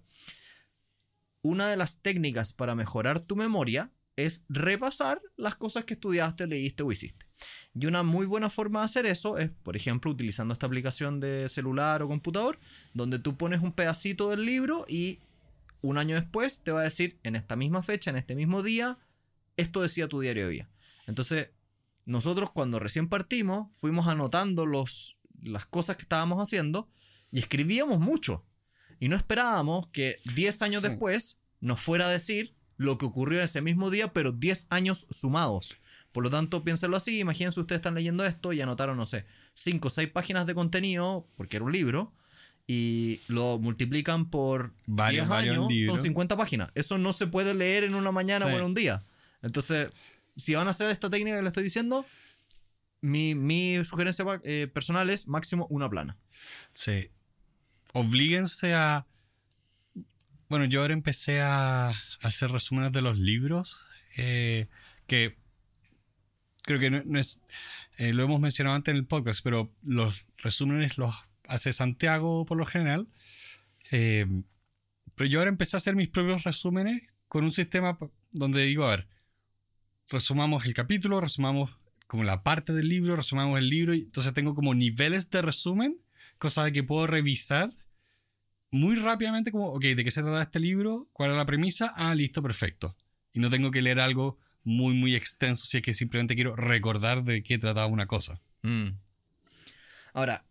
Una 1.42 1.68
de 1.68 1.76
las 1.76 2.02
técnicas 2.02 2.52
para 2.52 2.74
mejorar 2.74 3.20
tu 3.20 3.36
memoria 3.36 3.90
es 4.16 4.44
repasar 4.48 5.20
las 5.36 5.56
cosas 5.56 5.84
que 5.84 5.94
estudiaste, 5.94 6.46
leíste 6.46 6.82
o 6.82 6.92
hiciste. 6.92 7.26
Y 7.74 7.86
una 7.86 8.02
muy 8.02 8.26
buena 8.26 8.48
forma 8.48 8.80
de 8.80 8.84
hacer 8.86 9.06
eso 9.06 9.38
es, 9.38 9.50
por 9.50 9.76
ejemplo, 9.76 10.10
utilizando 10.10 10.52
esta 10.54 10.66
aplicación 10.66 11.20
de 11.20 11.48
celular 11.48 12.02
o 12.02 12.08
computador, 12.08 12.58
donde 12.94 13.18
tú 13.18 13.36
pones 13.36 13.60
un 13.60 13.72
pedacito 13.72 14.30
del 14.30 14.44
libro 14.44 14.84
y 14.88 15.20
un 15.82 15.98
año 15.98 16.14
después 16.16 16.62
te 16.62 16.72
va 16.72 16.80
a 16.80 16.84
decir, 16.84 17.18
en 17.22 17.36
esta 17.36 17.56
misma 17.56 17.82
fecha, 17.82 18.10
en 18.10 18.16
este 18.16 18.34
mismo 18.34 18.62
día, 18.62 18.98
esto 19.56 19.82
decía 19.82 20.08
tu 20.08 20.20
diario 20.20 20.44
de 20.44 20.50
vida. 20.50 20.68
Entonces, 21.06 21.48
nosotros 22.04 22.50
cuando 22.50 22.78
recién 22.78 23.08
partimos 23.08 23.68
fuimos 23.76 24.06
anotando 24.08 24.66
los, 24.66 25.16
las 25.42 25.66
cosas 25.66 25.96
que 25.96 26.02
estábamos 26.02 26.38
haciendo 26.42 26.88
y 27.30 27.38
escribíamos 27.38 28.00
mucho. 28.00 28.44
Y 28.98 29.08
no 29.08 29.16
esperábamos 29.16 29.88
que 29.88 30.16
10 30.34 30.62
años 30.62 30.82
Sí. 30.82 30.88
después 30.88 31.38
nos 31.60 31.80
fuera 31.80 32.06
a 32.06 32.10
decir 32.10 32.54
lo 32.76 32.98
que 32.98 33.06
ocurrió 33.06 33.38
en 33.38 33.44
ese 33.44 33.60
mismo 33.62 33.90
día, 33.90 34.12
pero 34.12 34.32
10 34.32 34.66
años 34.70 35.06
sumados. 35.10 35.76
Por 36.12 36.24
lo 36.24 36.30
tanto, 36.30 36.64
piénsenlo 36.64 36.96
así, 36.96 37.18
imagínense 37.20 37.60
ustedes 37.60 37.78
están 37.78 37.94
leyendo 37.94 38.24
esto 38.24 38.52
y 38.52 38.60
anotaron, 38.60 38.96
no 38.96 39.06
sé, 39.06 39.26
5 39.54 39.88
o 39.88 39.90
6 39.90 40.10
páginas 40.10 40.46
de 40.46 40.54
contenido, 40.54 41.28
porque 41.36 41.56
era 41.56 41.64
un 41.64 41.72
libro, 41.72 42.12
y 42.72 43.20
lo 43.26 43.58
multiplican 43.58 44.30
por 44.30 44.72
Varios, 44.86 45.24
10 45.26 45.28
varios 45.28 45.56
años, 45.68 45.86
son 45.86 46.02
50 46.02 46.36
páginas. 46.36 46.70
Eso 46.76 46.98
no 46.98 47.12
se 47.12 47.26
puede 47.26 47.52
leer 47.52 47.82
en 47.82 47.96
una 47.96 48.12
mañana 48.12 48.46
Sí. 48.46 48.52
o 48.52 48.56
en 48.58 48.62
un 48.64 48.74
día. 48.74 49.02
Entonces, 49.42 49.90
si 50.36 50.54
van 50.54 50.68
a 50.68 50.70
hacer 50.70 50.88
esta 50.90 51.10
técnica 51.10 51.36
que 51.36 51.42
les 51.42 51.48
estoy 51.50 51.64
diciendo, 51.64 52.06
mi, 53.00 53.34
mi 53.34 53.84
sugerencia 53.84 54.24
eh, 54.44 54.68
personal 54.72 55.10
es 55.10 55.26
máximo 55.26 55.66
una 55.68 55.88
plana. 55.90 56.16
Sí. 56.70 57.08
Oblíguense 57.92 58.72
a. 58.74 59.04
Bueno, 60.48 60.64
yo 60.64 60.82
ahora 60.82 60.92
empecé 60.92 61.40
a 61.40 61.88
hacer 62.22 62.50
resúmenes 62.52 62.92
de 62.92 63.02
los 63.02 63.18
libros. 63.18 63.84
eh, 64.16 64.68
que 65.08 65.36
creo 66.62 66.78
que 66.78 66.90
no, 66.90 67.02
no 67.04 67.18
es. 67.18 67.40
eh, 67.98 68.12
lo 68.12 68.22
hemos 68.22 68.40
mencionado 68.40 68.76
antes 68.76 68.92
en 68.92 68.96
el 68.98 69.06
podcast, 69.06 69.40
pero 69.42 69.72
los 69.82 70.24
resúmenes 70.38 70.98
los 70.98 71.24
hace 71.50 71.72
Santiago 71.72 72.46
por 72.46 72.56
lo 72.56 72.64
general. 72.64 73.06
Eh, 73.90 74.26
pero 75.16 75.28
yo 75.28 75.40
ahora 75.40 75.50
empecé 75.50 75.76
a 75.76 75.78
hacer 75.78 75.96
mis 75.96 76.08
propios 76.08 76.44
resúmenes 76.44 77.02
con 77.28 77.44
un 77.44 77.50
sistema 77.50 77.98
donde 78.32 78.64
digo, 78.64 78.84
a 78.84 78.90
ver, 78.90 79.08
resumamos 80.08 80.64
el 80.64 80.74
capítulo, 80.74 81.20
resumamos 81.20 81.76
como 82.06 82.24
la 82.24 82.42
parte 82.42 82.72
del 82.72 82.88
libro, 82.88 83.16
resumamos 83.16 83.58
el 83.58 83.68
libro, 83.68 83.94
y 83.94 84.00
entonces 84.00 84.32
tengo 84.32 84.54
como 84.54 84.74
niveles 84.74 85.30
de 85.30 85.42
resumen 85.42 86.00
cosa 86.38 86.64
de 86.64 86.72
que 86.72 86.82
puedo 86.82 87.06
revisar 87.06 87.70
muy 88.72 88.96
rápidamente 88.96 89.52
como, 89.52 89.68
ok, 89.68 89.82
¿de 89.82 90.04
qué 90.04 90.10
se 90.10 90.22
trata 90.22 90.42
este 90.42 90.58
libro? 90.58 91.08
¿Cuál 91.12 91.32
es 91.32 91.36
la 91.36 91.46
premisa? 91.46 91.92
Ah, 91.96 92.14
listo, 92.14 92.42
perfecto. 92.42 92.96
Y 93.32 93.40
no 93.40 93.50
tengo 93.50 93.70
que 93.70 93.82
leer 93.82 94.00
algo 94.00 94.38
muy, 94.64 94.94
muy 94.94 95.14
extenso 95.14 95.66
si 95.66 95.78
es 95.78 95.82
que 95.82 95.94
simplemente 95.94 96.34
quiero 96.34 96.56
recordar 96.56 97.22
de 97.22 97.42
qué 97.42 97.58
trataba 97.58 97.86
una 97.86 98.06
cosa. 98.06 98.40
Mm. 98.62 98.88
Ahora, 100.14 100.46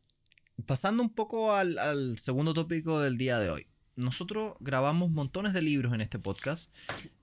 pasando 0.65 1.03
un 1.03 1.09
poco 1.09 1.53
al, 1.53 1.77
al 1.77 2.17
segundo 2.17 2.53
tópico 2.53 2.99
del 2.99 3.17
día 3.17 3.39
de 3.39 3.49
hoy. 3.49 3.67
Nosotros 3.95 4.55
grabamos 4.59 5.11
montones 5.11 5.53
de 5.53 5.61
libros 5.61 5.93
en 5.93 6.01
este 6.01 6.19
podcast. 6.19 6.73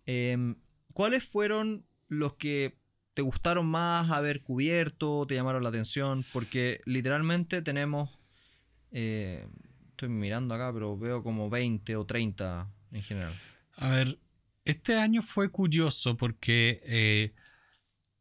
Em, 0.05 0.57
¿Cuáles 0.93 1.25
fueron 1.25 1.87
los 2.09 2.35
que 2.35 2.78
te 3.14 3.23
gustaron 3.23 3.66
más 3.66 4.11
haber 4.11 4.43
cubierto, 4.43 5.26
te 5.26 5.35
llamaron 5.35 5.62
la 5.62 5.71
atención? 5.71 6.25
Porque 6.33 6.81
literalmente 6.85 7.62
tenemos... 7.62 8.19
eh, 8.90 9.47
estoy 9.90 10.11
mirando 10.11 10.55
acá, 10.55 10.71
pero 10.75 10.99
veo 10.99 11.23
como 11.23 11.49
20 11.49 11.97
o 11.97 12.05
30 12.05 12.71
en 12.93 13.02
general. 13.02 13.35
A 13.76 13.88
ver, 13.88 14.19
este 14.66 14.99
año 14.99 15.23
fue 15.23 15.50
curioso 15.50 16.16
porque 16.19 16.83
eh, 16.85 17.33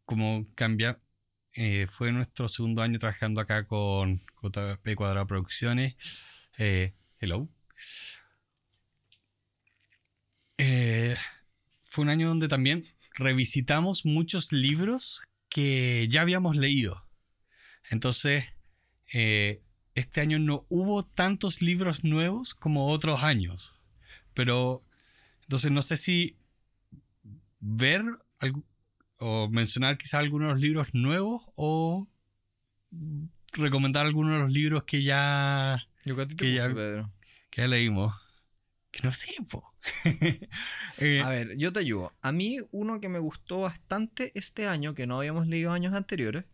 como 0.05 0.47
cambia, 0.55 0.97
eh, 1.55 1.87
fue 1.87 2.11
nuestro 2.11 2.47
segundo 2.47 2.81
año 2.81 2.99
trabajando 2.99 3.41
acá 3.41 3.65
con 3.65 4.17
JP 4.41 4.95
Cuadrado 4.95 5.27
Producciones. 5.27 5.95
Eh, 6.57 6.93
hello. 7.19 7.49
Eh, 10.57 11.15
fue 11.83 12.03
un 12.03 12.09
año 12.09 12.27
donde 12.27 12.47
también 12.47 12.83
revisitamos 13.15 14.05
muchos 14.05 14.51
libros 14.51 15.21
que 15.49 16.07
ya 16.09 16.21
habíamos 16.21 16.55
leído. 16.57 17.05
Entonces, 17.89 18.45
este 19.95 20.21
año 20.21 20.39
no 20.39 20.65
hubo 20.69 21.05
tantos 21.05 21.61
libros 21.61 22.03
nuevos 22.03 22.53
como 22.53 22.87
otros 22.87 23.23
años. 23.23 23.79
Pero, 24.33 24.81
entonces 25.43 25.71
no 25.71 25.81
sé 25.81 25.95
si 25.95 26.37
ver 27.59 28.03
algu- 28.39 28.65
o 29.19 29.47
mencionar 29.49 29.97
quizá 29.97 30.19
algunos 30.19 30.47
de 30.49 30.53
los 30.53 30.61
libros 30.61 30.87
nuevos 30.93 31.43
o 31.55 32.07
recomendar 33.53 34.05
algunos 34.05 34.33
de 34.33 34.39
los 34.39 34.51
libros 34.51 34.83
que 34.83 35.03
ya, 35.03 35.87
Yo 36.05 36.15
que, 36.15 36.27
Que 36.35 36.53
ya- 36.53 36.73
Pedro. 36.73 37.11
que 37.49 37.61
ya 37.61 37.67
leímos. 37.67 38.13
Que 38.91 39.01
no 39.07 39.13
sé, 39.13 39.27
po. 39.49 39.63
Eh, 40.97 41.21
A 41.21 41.29
ver, 41.29 41.57
yo 41.57 41.73
te 41.73 41.79
ayudo. 41.79 42.13
A 42.21 42.31
mí 42.31 42.57
uno 42.71 43.01
que 43.01 43.09
me 43.09 43.19
gustó 43.19 43.59
bastante 43.59 44.31
este 44.35 44.65
año, 44.67 44.95
que 44.95 45.05
no 45.07 45.17
habíamos 45.17 45.47
leído 45.47 45.73
años 45.73 45.93
anteriores, 45.93 46.45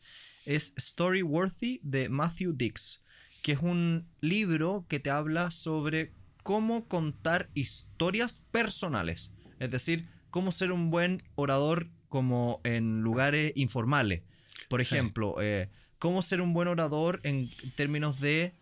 es 0.45 0.73
Story 0.77 1.21
Worthy 1.21 1.79
de 1.83 2.09
Matthew 2.09 2.53
Dix, 2.53 3.03
que 3.43 3.51
es 3.51 3.59
un 3.61 4.07
libro 4.19 4.87
que 4.89 4.99
te 4.99 5.11
habla 5.11 5.51
sobre 5.51 6.13
cómo 6.41 6.87
contar 6.87 7.51
historias 7.53 8.43
personales. 8.51 9.31
Es 9.59 9.69
decir, 9.69 10.07
cómo 10.31 10.51
ser 10.51 10.71
un 10.71 10.89
buen 10.89 11.21
orador 11.35 11.91
como 12.11 12.59
en 12.63 13.01
lugares 13.01 13.53
informales. 13.55 14.21
Por 14.69 14.83
Sí. 14.85 14.93
ejemplo, 14.93 15.41
eh, 15.41 15.69
cómo 15.97 16.21
ser 16.21 16.41
un 16.41 16.53
buen 16.53 16.67
orador 16.67 17.19
en 17.23 17.49
términos 17.75 18.19
de 18.19 18.53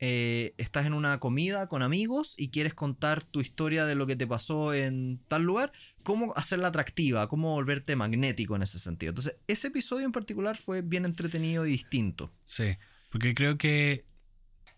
eh, 0.00 0.54
estás 0.58 0.86
en 0.86 0.92
una 0.92 1.18
comida 1.18 1.66
con 1.66 1.82
amigos 1.82 2.34
y 2.38 2.50
quieres 2.50 2.72
contar 2.72 3.24
tu 3.24 3.40
historia 3.40 3.84
de 3.84 3.96
lo 3.96 4.06
que 4.06 4.14
te 4.14 4.28
pasó 4.28 4.72
en 4.72 5.18
tal 5.26 5.42
lugar, 5.42 5.72
cómo 6.04 6.32
hacerla 6.36 6.68
atractiva, 6.68 7.28
cómo 7.28 7.50
volverte 7.54 7.96
magnético 7.96 8.54
en 8.54 8.62
ese 8.62 8.78
sentido. 8.78 9.10
Entonces, 9.10 9.34
ese 9.48 9.66
episodio 9.68 10.06
en 10.06 10.12
particular 10.12 10.56
fue 10.56 10.82
bien 10.82 11.04
entretenido 11.04 11.66
y 11.66 11.70
distinto. 11.72 12.30
Sí, 12.44 12.76
porque 13.10 13.34
creo 13.34 13.58
que 13.58 14.04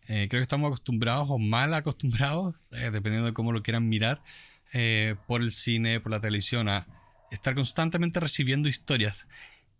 eh, 0.08 0.26
creo 0.30 0.40
que 0.40 0.42
estamos 0.48 0.68
acostumbrados 0.68 1.28
o 1.30 1.38
mal 1.38 1.74
acostumbrados, 1.74 2.72
eh, 2.72 2.90
dependiendo 2.90 3.26
de 3.26 3.34
cómo 3.34 3.52
lo 3.52 3.62
quieran 3.62 3.86
mirar, 3.90 4.22
por 5.26 5.42
el 5.42 5.50
cine, 5.52 6.00
por 6.00 6.12
la 6.12 6.20
televisión, 6.20 6.68
a 6.68 6.86
estar 7.30 7.54
constantemente 7.54 8.20
recibiendo 8.20 8.68
historias. 8.68 9.26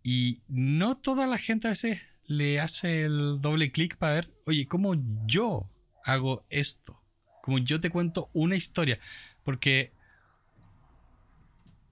Y 0.03 0.41
no 0.47 0.97
toda 0.97 1.27
la 1.27 1.37
gente 1.37 1.67
a 1.67 1.71
veces 1.71 2.01
le 2.25 2.59
hace 2.59 3.03
el 3.03 3.39
doble 3.41 3.71
clic 3.71 3.97
para 3.97 4.13
ver, 4.13 4.29
oye, 4.45 4.65
¿cómo 4.67 4.95
yo 5.25 5.69
hago 6.03 6.45
esto? 6.49 7.01
Como 7.43 7.59
yo 7.59 7.79
te 7.79 7.89
cuento 7.89 8.29
una 8.33 8.55
historia. 8.55 8.99
Porque 9.43 9.91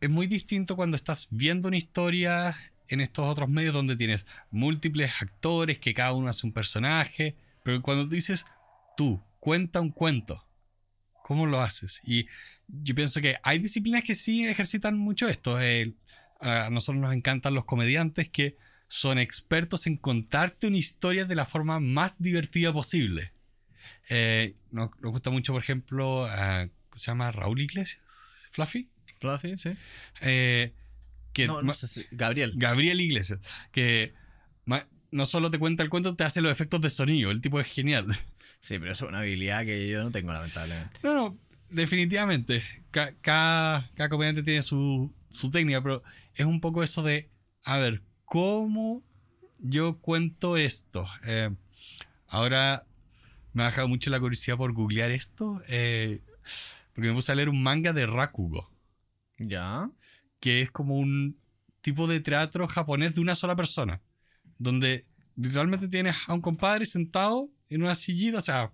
es 0.02 0.10
muy 0.10 0.28
distinto 0.28 0.76
cuando 0.76 0.96
estás 0.96 1.28
viendo 1.30 1.68
una 1.68 1.78
historia 1.78 2.56
en 2.88 3.02
estos 3.02 3.26
otros 3.28 3.50
medios 3.50 3.74
donde 3.74 3.96
tienes 3.96 4.26
múltiples 4.50 5.12
actores 5.22 5.78
que 5.78 5.94
cada 5.94 6.14
uno 6.14 6.30
hace 6.30 6.48
un 6.48 6.54
personaje, 6.54 7.36
pero 7.64 7.82
cuando 7.82 8.06
dices 8.06 8.46
tú, 8.98 9.22
cuenta 9.40 9.80
un 9.80 9.92
cuento, 9.92 10.44
¿cómo 11.30 11.46
lo 11.46 11.62
haces? 11.62 12.02
Y 12.04 12.26
yo 12.68 12.96
pienso 12.96 13.22
que 13.22 13.38
hay 13.44 13.60
disciplinas 13.60 14.02
que 14.04 14.16
sí 14.16 14.48
ejercitan 14.48 14.98
mucho 14.98 15.28
esto. 15.28 15.62
Eh, 15.62 15.94
a 16.42 16.72
nosotros 16.72 17.00
nos 17.00 17.14
encantan 17.14 17.54
los 17.54 17.66
comediantes 17.66 18.30
que 18.30 18.58
son 18.88 19.20
expertos 19.20 19.86
en 19.86 19.98
contarte 19.98 20.66
una 20.66 20.78
historia 20.78 21.26
de 21.26 21.36
la 21.36 21.46
forma 21.46 21.80
más 21.80 22.20
divertida 22.20 22.74
posible. 22.74 23.32
Eh, 24.10 24.56
nos, 24.72 24.90
nos 25.02 25.12
gusta 25.12 25.30
mucho, 25.30 25.54
por 25.54 25.62
ejemplo, 25.62 26.28
¿cómo 26.90 26.98
se 26.98 27.12
llama 27.12 27.32
Raúl 27.32 27.62
Iglesias, 27.62 28.02
Fluffy. 28.50 28.90
Fluffy, 29.20 29.56
sí. 29.56 29.74
Eh, 30.22 30.74
que 31.32 31.46
No, 31.46 31.62
no 31.62 31.74
sé 31.74 31.86
si- 31.86 32.06
Gabriel. 32.10 32.54
Gabriel 32.56 33.02
Iglesias, 33.02 33.40
que 33.72 34.16
no 35.12 35.26
solo 35.28 35.52
te 35.52 35.60
cuenta 35.60 35.84
el 35.84 35.90
cuento, 35.92 36.16
te 36.16 36.24
hace 36.24 36.42
los 36.42 36.52
efectos 36.52 36.82
de 36.82 36.90
sonido. 36.90 37.30
El 37.30 37.40
tipo 37.42 37.60
es 37.60 37.68
genial. 37.68 38.08
Sí, 38.60 38.78
pero 38.80 38.92
eso 38.92 39.06
es 39.06 39.10
una 39.10 39.20
habilidad 39.20 39.66
que 39.66 39.88
yo 39.88 40.04
no 40.04 40.12
tengo, 40.12 40.32
lamentablemente. 40.34 41.00
No, 41.04 41.14
no, 41.14 41.38
definitivamente. 41.70 42.64
Ca- 42.92 43.14
Cada, 43.22 43.90
cada 43.96 44.10
comediante 44.10 44.44
tiene 44.44 44.62
su, 44.62 45.14
su 45.30 45.50
técnica, 45.50 45.82
pero 45.82 46.04
es 46.36 46.46
un 46.46 46.60
poco 46.60 46.84
eso 46.84 47.02
de, 47.04 47.30
a 47.64 47.78
ver, 47.78 48.04
¿cómo 48.26 49.04
yo 49.60 49.98
cuento 50.00 50.58
esto? 50.58 51.08
Eh, 51.26 51.50
ahora 52.28 52.86
me 53.54 53.64
ha 53.64 53.68
dejado 53.68 53.88
mucho 53.88 54.10
la 54.10 54.20
curiosidad 54.20 54.58
por 54.58 54.74
googlear 54.74 55.12
esto, 55.12 55.62
eh, 55.68 56.22
porque 56.94 57.08
me 57.10 57.14
puse 57.16 57.32
a 57.32 57.36
leer 57.36 57.50
un 57.50 57.64
manga 57.64 57.94
de 57.94 58.06
Rakugo. 58.06 58.70
Ya. 59.38 59.90
que 60.42 60.62
es 60.62 60.70
como 60.70 60.96
un 60.96 61.38
tipo 61.82 62.08
de 62.08 62.20
teatro 62.20 62.68
japonés 62.68 63.16
de 63.16 63.22
una 63.22 63.36
sola 63.36 63.56
persona, 63.56 64.02
donde 64.58 65.06
literalmente 65.38 65.88
tienes 65.88 66.16
a 66.28 66.34
un 66.34 66.42
compadre 66.42 66.86
sentado 66.86 67.50
en 67.70 67.84
una 67.84 67.96
sillita, 67.96 68.38
o 68.40 68.42
sea, 68.42 68.72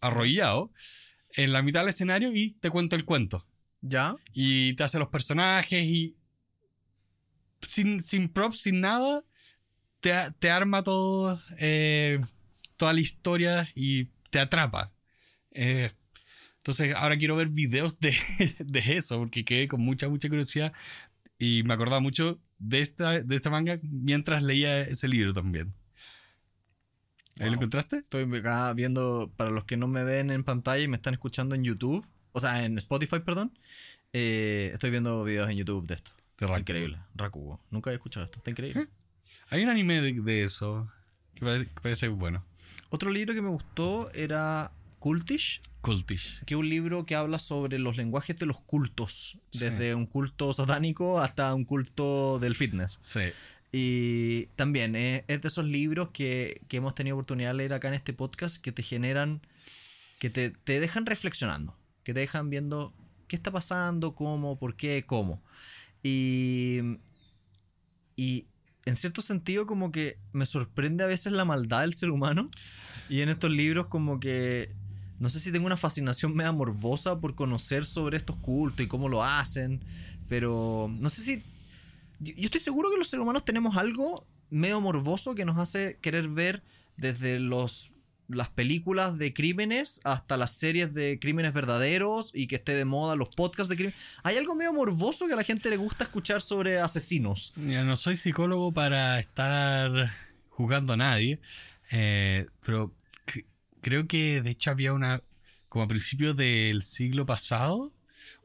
arrollado, 0.00 0.72
en 1.36 1.52
la 1.52 1.62
mitad 1.62 1.80
del 1.80 1.90
escenario 1.90 2.30
y 2.32 2.52
te 2.60 2.70
cuenta 2.70 2.96
el 2.96 3.04
cuento. 3.04 3.46
Ya. 3.80 4.16
Y 4.32 4.74
te 4.74 4.84
hace 4.84 4.98
los 4.98 5.08
personajes 5.08 5.82
y 5.82 6.16
sin, 7.60 8.02
sin 8.02 8.28
props, 8.28 8.60
sin 8.60 8.80
nada, 8.80 9.24
te, 10.00 10.12
te 10.38 10.50
arma 10.50 10.82
todo, 10.82 11.40
eh, 11.58 12.20
toda 12.76 12.92
la 12.92 13.00
historia 13.00 13.68
y 13.74 14.06
te 14.30 14.38
atrapa. 14.38 14.92
Eh, 15.50 15.90
entonces 16.56 16.94
ahora 16.96 17.16
quiero 17.16 17.36
ver 17.36 17.48
videos 17.48 18.00
de, 18.00 18.14
de 18.58 18.96
eso 18.96 19.18
porque 19.18 19.44
quedé 19.44 19.68
con 19.68 19.80
mucha, 19.80 20.08
mucha 20.08 20.28
curiosidad 20.28 20.72
y 21.38 21.62
me 21.64 21.74
acordaba 21.74 22.00
mucho 22.00 22.40
de 22.58 22.80
esta, 22.80 23.20
de 23.20 23.36
esta 23.36 23.50
manga 23.50 23.78
mientras 23.82 24.42
leía 24.42 24.80
ese 24.80 25.08
libro 25.08 25.32
también. 25.32 25.74
¿Ahí 27.40 27.48
lo 27.48 27.54
encontraste? 27.56 27.98
Estoy 27.98 28.22
acá 28.36 28.72
viendo, 28.74 29.30
para 29.36 29.50
los 29.50 29.64
que 29.64 29.76
no 29.76 29.86
me 29.88 30.04
ven 30.04 30.30
en 30.30 30.44
pantalla 30.44 30.82
y 30.84 30.88
me 30.88 30.96
están 30.96 31.14
escuchando 31.14 31.54
en 31.54 31.64
YouTube, 31.64 32.06
o 32.32 32.40
sea, 32.40 32.64
en 32.64 32.78
Spotify, 32.78 33.20
perdón, 33.20 33.52
eh, 34.12 34.70
estoy 34.72 34.90
viendo 34.90 35.24
videos 35.24 35.50
en 35.50 35.56
YouTube 35.56 35.86
de 35.86 35.94
esto. 35.94 36.12
De 36.38 36.46
Rakugo. 36.46 36.60
Increíble. 36.60 36.98
Rakugo. 37.14 37.60
Nunca 37.70 37.90
he 37.90 37.94
escuchado 37.94 38.24
esto. 38.26 38.38
Está 38.38 38.50
increíble. 38.50 38.88
Hay 39.50 39.62
un 39.62 39.68
anime 39.68 40.00
de, 40.00 40.12
de 40.12 40.44
eso 40.44 40.88
que 41.34 41.44
parece, 41.44 41.66
que 41.66 41.80
parece 41.80 42.08
bueno. 42.08 42.44
Otro 42.90 43.10
libro 43.10 43.34
que 43.34 43.42
me 43.42 43.48
gustó 43.48 44.10
era 44.12 44.70
Cultish, 45.00 45.60
Cultish. 45.80 46.44
que 46.44 46.54
es 46.54 46.58
un 46.58 46.68
libro 46.68 47.04
que 47.06 47.14
habla 47.16 47.38
sobre 47.38 47.78
los 47.78 47.96
lenguajes 47.96 48.36
de 48.38 48.46
los 48.46 48.60
cultos, 48.60 49.38
Sí. 49.50 49.58
desde 49.58 49.94
un 49.94 50.06
culto 50.06 50.52
satánico 50.52 51.20
hasta 51.20 51.52
un 51.54 51.64
culto 51.64 52.38
del 52.38 52.54
fitness. 52.54 52.98
Sí. 53.02 53.20
Y 53.76 54.46
también 54.54 54.94
eh, 54.94 55.24
es 55.26 55.40
de 55.40 55.48
esos 55.48 55.64
libros 55.64 56.10
que, 56.12 56.60
que 56.68 56.76
hemos 56.76 56.94
tenido 56.94 57.16
oportunidad 57.16 57.50
de 57.50 57.54
leer 57.54 57.72
acá 57.72 57.88
en 57.88 57.94
este 57.94 58.12
podcast 58.12 58.58
que 58.58 58.70
te 58.70 58.84
generan, 58.84 59.40
que 60.20 60.30
te, 60.30 60.50
te 60.50 60.78
dejan 60.78 61.06
reflexionando, 61.06 61.76
que 62.04 62.14
te 62.14 62.20
dejan 62.20 62.50
viendo 62.50 62.94
qué 63.26 63.34
está 63.34 63.50
pasando, 63.50 64.14
cómo, 64.14 64.56
por 64.60 64.76
qué, 64.76 65.04
cómo. 65.04 65.42
Y, 66.04 66.98
y 68.14 68.46
en 68.84 68.94
cierto 68.94 69.22
sentido 69.22 69.66
como 69.66 69.90
que 69.90 70.18
me 70.32 70.46
sorprende 70.46 71.02
a 71.02 71.08
veces 71.08 71.32
la 71.32 71.44
maldad 71.44 71.80
del 71.80 71.94
ser 71.94 72.10
humano. 72.10 72.52
Y 73.08 73.22
en 73.22 73.28
estos 73.28 73.50
libros 73.50 73.88
como 73.88 74.20
que 74.20 74.70
no 75.18 75.28
sé 75.28 75.40
si 75.40 75.50
tengo 75.50 75.66
una 75.66 75.76
fascinación 75.76 76.32
media 76.36 76.52
morbosa 76.52 77.18
por 77.18 77.34
conocer 77.34 77.86
sobre 77.86 78.18
estos 78.18 78.36
cultos 78.36 78.84
y 78.84 78.88
cómo 78.88 79.08
lo 79.08 79.24
hacen, 79.24 79.80
pero 80.28 80.88
no 81.00 81.10
sé 81.10 81.22
si... 81.22 81.42
Yo, 82.20 82.32
yo 82.34 82.44
estoy 82.46 82.60
seguro 82.60 82.90
que 82.90 82.96
los 82.98 83.08
seres 83.08 83.22
humanos 83.22 83.44
tenemos 83.44 83.76
algo 83.76 84.26
medio 84.50 84.80
morboso 84.80 85.34
que 85.34 85.44
nos 85.44 85.58
hace 85.58 85.98
querer 86.00 86.28
ver 86.28 86.62
desde 86.96 87.38
los 87.40 87.90
las 88.26 88.48
películas 88.48 89.18
de 89.18 89.34
crímenes 89.34 90.00
hasta 90.02 90.38
las 90.38 90.52
series 90.52 90.94
de 90.94 91.18
crímenes 91.20 91.52
verdaderos 91.52 92.30
y 92.34 92.46
que 92.46 92.56
esté 92.56 92.72
de 92.74 92.86
moda 92.86 93.16
los 93.16 93.28
podcasts 93.28 93.68
de 93.68 93.76
crímenes. 93.76 94.00
Hay 94.22 94.38
algo 94.38 94.54
medio 94.54 94.72
morboso 94.72 95.26
que 95.26 95.34
a 95.34 95.36
la 95.36 95.42
gente 95.42 95.68
le 95.68 95.76
gusta 95.76 96.04
escuchar 96.04 96.40
sobre 96.40 96.78
asesinos. 96.78 97.52
Mira, 97.54 97.84
no 97.84 97.96
soy 97.96 98.16
psicólogo 98.16 98.72
para 98.72 99.20
estar 99.20 100.10
juzgando 100.48 100.94
a 100.94 100.96
nadie, 100.96 101.38
eh, 101.90 102.46
pero 102.64 102.94
cre- 103.26 103.44
creo 103.82 104.06
que 104.08 104.40
de 104.40 104.50
hecho 104.52 104.70
había 104.70 104.94
una, 104.94 105.20
como 105.68 105.84
a 105.84 105.88
principios 105.88 106.34
del 106.34 106.82
siglo 106.82 107.26
pasado, 107.26 107.92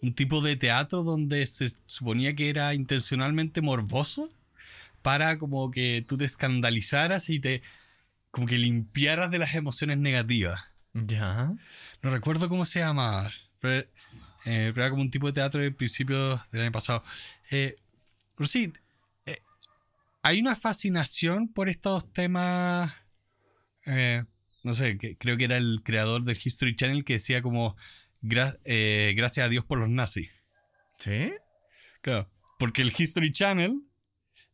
un 0.02 0.14
tipo 0.14 0.42
de 0.42 0.56
teatro 0.56 1.04
donde 1.04 1.46
se 1.46 1.70
suponía 1.86 2.36
que 2.36 2.50
era 2.50 2.74
intencionalmente 2.74 3.62
morboso 3.62 4.30
para 5.02 5.38
como 5.38 5.72
que 5.72 6.04
tú 6.08 6.18
te 6.18 6.26
escandalizaras 6.26 7.30
y 7.30 7.40
te 7.40 7.62
como 8.32 8.48
que 8.48 8.58
limpiaras 8.58 9.32
de 9.32 9.40
las 9.40 9.56
emociones 9.56 9.98
negativas. 9.98 10.62
Ya. 10.94 11.54
No 12.02 12.10
recuerdo 12.10 12.48
cómo 12.50 12.66
se 12.66 12.80
llamaba. 12.80 13.32
Pero, 13.60 13.88
eh, 14.46 14.72
pero 14.74 14.82
era 14.84 14.90
como 14.90 15.02
un 15.02 15.12
tipo 15.12 15.28
de 15.28 15.34
teatro 15.34 15.62
de 15.62 15.72
principios 15.72 16.40
del 16.52 16.62
año 16.62 16.72
pasado. 16.72 17.04
Eh, 17.52 17.76
pero 18.36 18.48
sí, 18.48 18.72
eh, 19.26 19.42
hay 20.22 20.40
una 20.40 20.56
fascinación 20.56 21.48
por 21.50 21.70
estos 21.70 22.12
temas. 22.14 22.94
eh, 23.86 24.24
no 24.64 24.74
sé, 24.74 24.98
que- 24.98 25.18
creo 25.18 25.38
que 25.38 25.46
era 25.46 25.58
el 25.58 25.82
creador 25.84 26.24
del 26.24 26.38
History 26.44 26.76
Channel 26.76 27.04
que 27.06 27.14
decía 27.14 27.42
como 27.42 27.76
"Gra- 28.22 28.58
eh, 28.66 29.14
gracias 29.16 29.46
a 29.46 29.50
Dios 29.50 29.66
por 29.66 29.80
los 29.80 29.90
nazis. 29.90 30.32
¿Sí? 30.98 31.32
Claro, 32.02 32.30
porque 32.58 32.82
el 32.82 32.94
History 32.98 33.32
Channel 33.32 33.82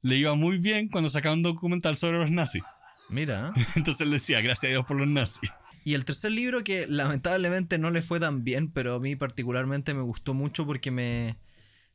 le 0.02 0.16
iba 0.18 0.36
muy 0.36 0.58
bien 0.58 0.90
cuando 0.90 1.10
sacaba 1.10 1.34
un 1.36 1.44
documental 1.44 1.96
sobre 1.96 2.20
los 2.20 2.32
nazis. 2.32 2.64
Mira. 3.10 3.54
Entonces 3.76 4.02
él 4.02 4.12
decía 4.12 4.42
gracias 4.42 4.70
a 4.70 4.74
Dios 4.74 4.86
por 4.86 4.98
los 4.98 5.08
nazis. 5.08 5.50
Y 5.84 5.94
el 5.94 6.06
tercer 6.06 6.32
libro 6.32 6.64
que 6.64 6.88
lamentablemente 6.88 7.78
no 7.78 7.92
le 7.92 8.02
fue 8.02 8.20
tan 8.20 8.44
bien, 8.44 8.72
pero 8.72 8.96
a 8.96 9.00
mí 9.00 9.16
particularmente 9.16 9.94
me 9.94 10.02
gustó 10.02 10.34
mucho 10.34 10.66
porque 10.66 10.90
me, 10.90 11.38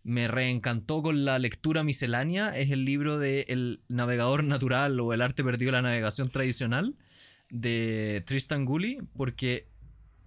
me 0.04 0.28
reencantó 0.28 1.02
con 1.02 1.24
la 1.24 1.40
lectura 1.40 1.82
miscelánea, 1.82 2.56
es 2.56 2.70
el 2.70 2.84
libro 2.84 3.18
de 3.18 3.46
El 3.48 3.82
navegador 3.88 4.44
natural 4.44 5.00
o 5.00 5.12
El 5.12 5.22
arte 5.22 5.42
perdido 5.42 5.70
de 5.70 5.78
la 5.78 5.82
navegación 5.82 6.30
tradicional 6.30 6.96
de 7.48 8.22
Tristan 8.26 8.64
Gully, 8.64 8.98
porque 9.16 9.66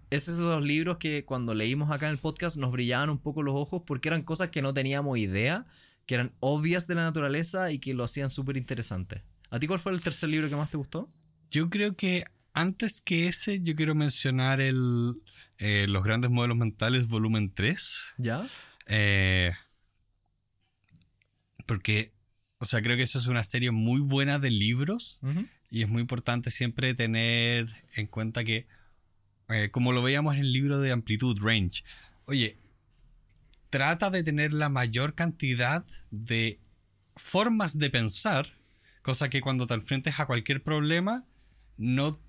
es 0.09 0.23
esos 0.23 0.39
dos 0.39 0.63
libros 0.63 0.97
que 0.97 1.25
cuando 1.25 1.53
leímos 1.53 1.91
acá 1.91 2.07
en 2.07 2.13
el 2.13 2.17
podcast 2.17 2.57
nos 2.57 2.71
brillaban 2.71 3.09
un 3.09 3.19
poco 3.19 3.43
los 3.43 3.55
ojos 3.55 3.83
porque 3.85 4.09
eran 4.09 4.23
cosas 4.23 4.49
que 4.49 4.61
no 4.61 4.73
teníamos 4.73 5.17
idea, 5.17 5.65
que 6.05 6.15
eran 6.15 6.33
obvias 6.39 6.87
de 6.87 6.95
la 6.95 7.03
naturaleza 7.03 7.71
y 7.71 7.79
que 7.79 7.93
lo 7.93 8.03
hacían 8.03 8.29
súper 8.29 8.57
interesante. 8.57 9.23
¿A 9.49 9.59
ti 9.59 9.67
cuál 9.67 9.79
fue 9.79 9.91
el 9.91 10.01
tercer 10.01 10.29
libro 10.29 10.49
que 10.49 10.55
más 10.55 10.69
te 10.69 10.77
gustó? 10.77 11.07
Yo 11.51 11.69
creo 11.69 11.95
que 11.95 12.25
antes 12.53 13.01
que 13.01 13.27
ese, 13.27 13.61
yo 13.61 13.75
quiero 13.75 13.95
mencionar 13.95 14.61
el, 14.61 15.15
eh, 15.57 15.85
Los 15.87 16.03
grandes 16.03 16.31
modelos 16.31 16.57
mentales, 16.57 17.07
volumen 17.07 17.53
3. 17.53 18.13
¿Ya? 18.17 18.49
eh, 18.87 19.51
porque, 21.65 22.13
o 22.57 22.65
sea, 22.65 22.81
creo 22.81 22.97
que 22.97 23.03
eso 23.03 23.19
es 23.19 23.27
una 23.27 23.43
serie 23.43 23.71
muy 23.71 24.01
buena 24.01 24.39
de 24.39 24.51
libros 24.51 25.21
y 25.69 25.81
es 25.83 25.89
muy 25.89 26.01
importante 26.01 26.51
siempre 26.51 26.93
tener 26.93 27.67
en 27.95 28.07
cuenta 28.07 28.43
que, 28.43 28.67
eh, 29.53 29.69
como 29.71 29.91
lo 29.91 30.01
veíamos 30.01 30.35
en 30.35 30.41
el 30.41 30.53
libro 30.53 30.79
de 30.79 30.91
amplitud, 30.91 31.37
range, 31.41 31.83
oye, 32.25 32.57
trata 33.69 34.09
de 34.09 34.23
tener 34.23 34.53
la 34.53 34.69
mayor 34.69 35.15
cantidad 35.15 35.85
de 36.11 36.59
formas 37.15 37.77
de 37.77 37.89
pensar, 37.89 38.53
cosa 39.01 39.29
que 39.29 39.41
cuando 39.41 39.65
te 39.67 39.73
enfrentes 39.73 40.19
a 40.19 40.25
cualquier 40.25 40.61
problema, 40.63 41.25
no 41.77 42.19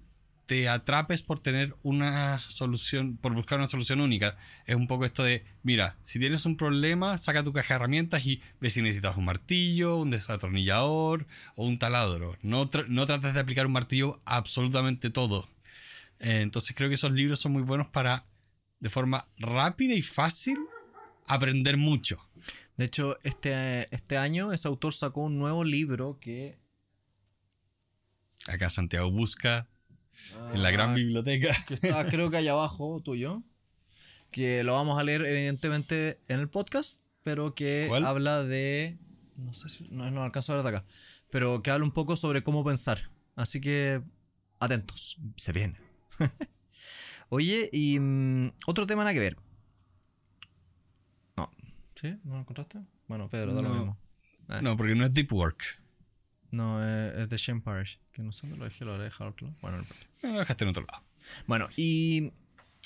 te 0.46 0.68
atrapes 0.68 1.22
por 1.22 1.40
tener 1.40 1.74
una 1.82 2.38
solución, 2.48 3.16
por 3.16 3.32
buscar 3.34 3.58
una 3.58 3.68
solución 3.68 4.00
única. 4.00 4.36
Es 4.66 4.74
un 4.74 4.86
poco 4.86 5.04
esto 5.04 5.22
de, 5.22 5.44
mira, 5.62 5.96
si 6.02 6.18
tienes 6.18 6.44
un 6.44 6.56
problema, 6.56 7.16
saca 7.16 7.42
tu 7.42 7.52
caja 7.52 7.74
de 7.74 7.76
herramientas 7.76 8.26
y 8.26 8.42
ve 8.60 8.68
si 8.70 8.82
necesitas 8.82 9.16
un 9.16 9.24
martillo, 9.24 9.96
un 9.96 10.10
desatornillador 10.10 11.26
o 11.56 11.66
un 11.66 11.78
taladro. 11.78 12.36
No, 12.42 12.68
tra- 12.68 12.86
no 12.88 13.06
trates 13.06 13.32
de 13.34 13.40
aplicar 13.40 13.66
un 13.66 13.72
martillo 13.72 14.20
a 14.24 14.36
absolutamente 14.36 15.08
todo. 15.10 15.48
Eh, 16.20 16.40
entonces 16.40 16.74
creo 16.76 16.88
que 16.88 16.94
esos 16.94 17.12
libros 17.12 17.40
son 17.40 17.52
muy 17.52 17.62
buenos 17.62 17.88
para, 17.88 18.26
de 18.80 18.88
forma 18.88 19.28
rápida 19.38 19.94
y 19.94 20.02
fácil, 20.02 20.58
aprender 21.26 21.76
mucho. 21.76 22.18
De 22.76 22.86
hecho, 22.86 23.18
este, 23.22 23.94
este 23.94 24.16
año 24.16 24.52
ese 24.52 24.68
autor 24.68 24.92
sacó 24.92 25.22
un 25.22 25.38
nuevo 25.38 25.64
libro 25.64 26.18
que... 26.20 26.58
Acá 28.46 28.68
Santiago 28.68 29.10
busca 29.10 29.68
en 30.52 30.62
la 30.62 30.70
gran 30.70 30.94
biblioteca. 30.94 31.56
que 31.66 31.74
está 31.74 32.06
creo 32.06 32.30
que 32.30 32.36
allá 32.36 32.52
abajo 32.52 33.00
tuyo, 33.02 33.42
que 34.30 34.64
lo 34.64 34.74
vamos 34.74 34.98
a 34.98 35.04
leer 35.04 35.24
evidentemente 35.24 36.20
en 36.28 36.40
el 36.40 36.48
podcast, 36.48 37.00
pero 37.22 37.54
que 37.54 37.86
¿Cuál? 37.88 38.04
habla 38.04 38.42
de... 38.42 38.98
No 39.36 39.54
sé 39.54 39.68
si... 39.68 39.88
No, 39.90 40.10
no 40.10 40.22
alcanzo 40.22 40.52
a 40.52 40.56
ver 40.56 40.64
de 40.64 40.76
acá. 40.76 40.84
Pero 41.30 41.62
que 41.62 41.70
habla 41.70 41.84
un 41.84 41.92
poco 41.92 42.16
sobre 42.16 42.42
cómo 42.42 42.64
pensar. 42.64 43.10
Así 43.34 43.60
que 43.60 44.02
atentos. 44.60 45.16
Se 45.36 45.52
viene. 45.52 45.83
Oye, 47.28 47.68
y 47.72 47.98
mm, 47.98 48.52
otro 48.66 48.86
tema 48.86 49.02
nada 49.02 49.14
que 49.14 49.20
ver. 49.20 49.36
No. 51.36 51.50
¿Sí? 51.96 52.16
¿No 52.24 52.34
lo 52.34 52.40
encontraste? 52.40 52.80
Bueno, 53.08 53.28
Pedro, 53.28 53.54
da 53.54 53.62
lo 53.62 53.68
mismo. 53.70 53.98
Eh, 54.48 54.60
No, 54.62 54.76
porque 54.76 54.94
no 54.94 55.04
es 55.04 55.14
deep 55.14 55.32
work. 55.32 55.62
No, 56.50 56.80
eh, 56.86 57.22
es 57.22 57.28
de 57.28 57.36
Shane 57.36 57.60
Parrish. 57.60 57.98
Que 58.12 58.22
no 58.22 58.32
sé 58.32 58.42
dónde 58.42 58.58
lo 58.58 58.64
dejé, 58.64 58.84
lo 58.84 58.92
habré 58.92 59.04
dejado 59.04 59.30
otro 59.30 59.46
lado. 59.48 59.58
Bueno, 59.60 59.76
no 59.78 59.82
importa. 59.82 60.06
Lo 60.22 60.38
dejaste 60.38 60.64
en 60.64 60.70
otro 60.70 60.86
lado. 60.90 61.02
Bueno, 61.46 61.68
y 61.76 62.32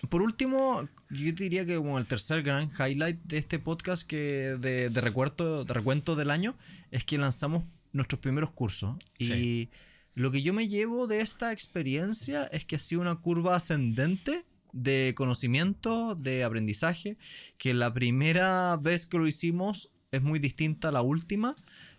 por 0.08 0.22
último, 0.22 0.88
yo 1.10 1.32
diría 1.32 1.66
que 1.66 1.76
como 1.76 1.98
el 1.98 2.06
tercer 2.06 2.42
gran 2.42 2.70
highlight 2.70 3.18
de 3.24 3.38
este 3.38 3.58
podcast 3.58 4.06
que 4.08 4.56
de, 4.58 4.88
de 4.90 5.00
recuerdo, 5.00 5.64
de 5.64 5.74
recuento 5.74 6.16
del 6.16 6.30
año 6.30 6.56
es 6.90 7.04
que 7.04 7.18
lanzamos 7.18 7.64
nuestros 7.92 8.20
primeros 8.20 8.50
cursos. 8.52 8.96
Y 9.18 9.24
Sí. 9.26 9.70
Lo 10.18 10.32
que 10.32 10.42
yo 10.42 10.52
me 10.52 10.66
llevo 10.66 11.06
de 11.06 11.20
esta 11.20 11.52
experiencia 11.52 12.44
es 12.44 12.64
que 12.64 12.74
ha 12.74 12.80
sido 12.80 13.00
una 13.00 13.16
curva 13.20 13.54
ascendente 13.54 14.44
de 14.72 15.14
conocimiento, 15.16 16.16
de 16.16 16.42
aprendizaje, 16.42 17.16
que 17.56 17.72
la 17.72 17.94
primera 17.94 18.76
vez 18.78 19.06
que 19.06 19.16
lo 19.16 19.28
hicimos 19.28 19.90
es 20.10 20.20
muy 20.20 20.40
distinta 20.40 20.88
a 20.88 20.92
la 20.92 21.02
última, 21.02 21.54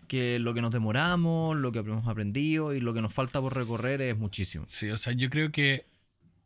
que 0.06 0.38
lo 0.38 0.52
que 0.52 0.60
nos 0.60 0.70
demoramos, 0.70 1.56
lo 1.56 1.72
que 1.72 1.78
hemos 1.78 2.06
aprendido 2.08 2.74
y 2.74 2.80
lo 2.80 2.92
que 2.92 3.00
nos 3.00 3.14
falta 3.14 3.40
por 3.40 3.56
recorrer 3.56 4.02
es 4.02 4.18
muchísimo. 4.18 4.66
Sí, 4.68 4.90
o 4.90 4.98
sea, 4.98 5.14
yo 5.14 5.30
creo 5.30 5.50
que 5.50 5.86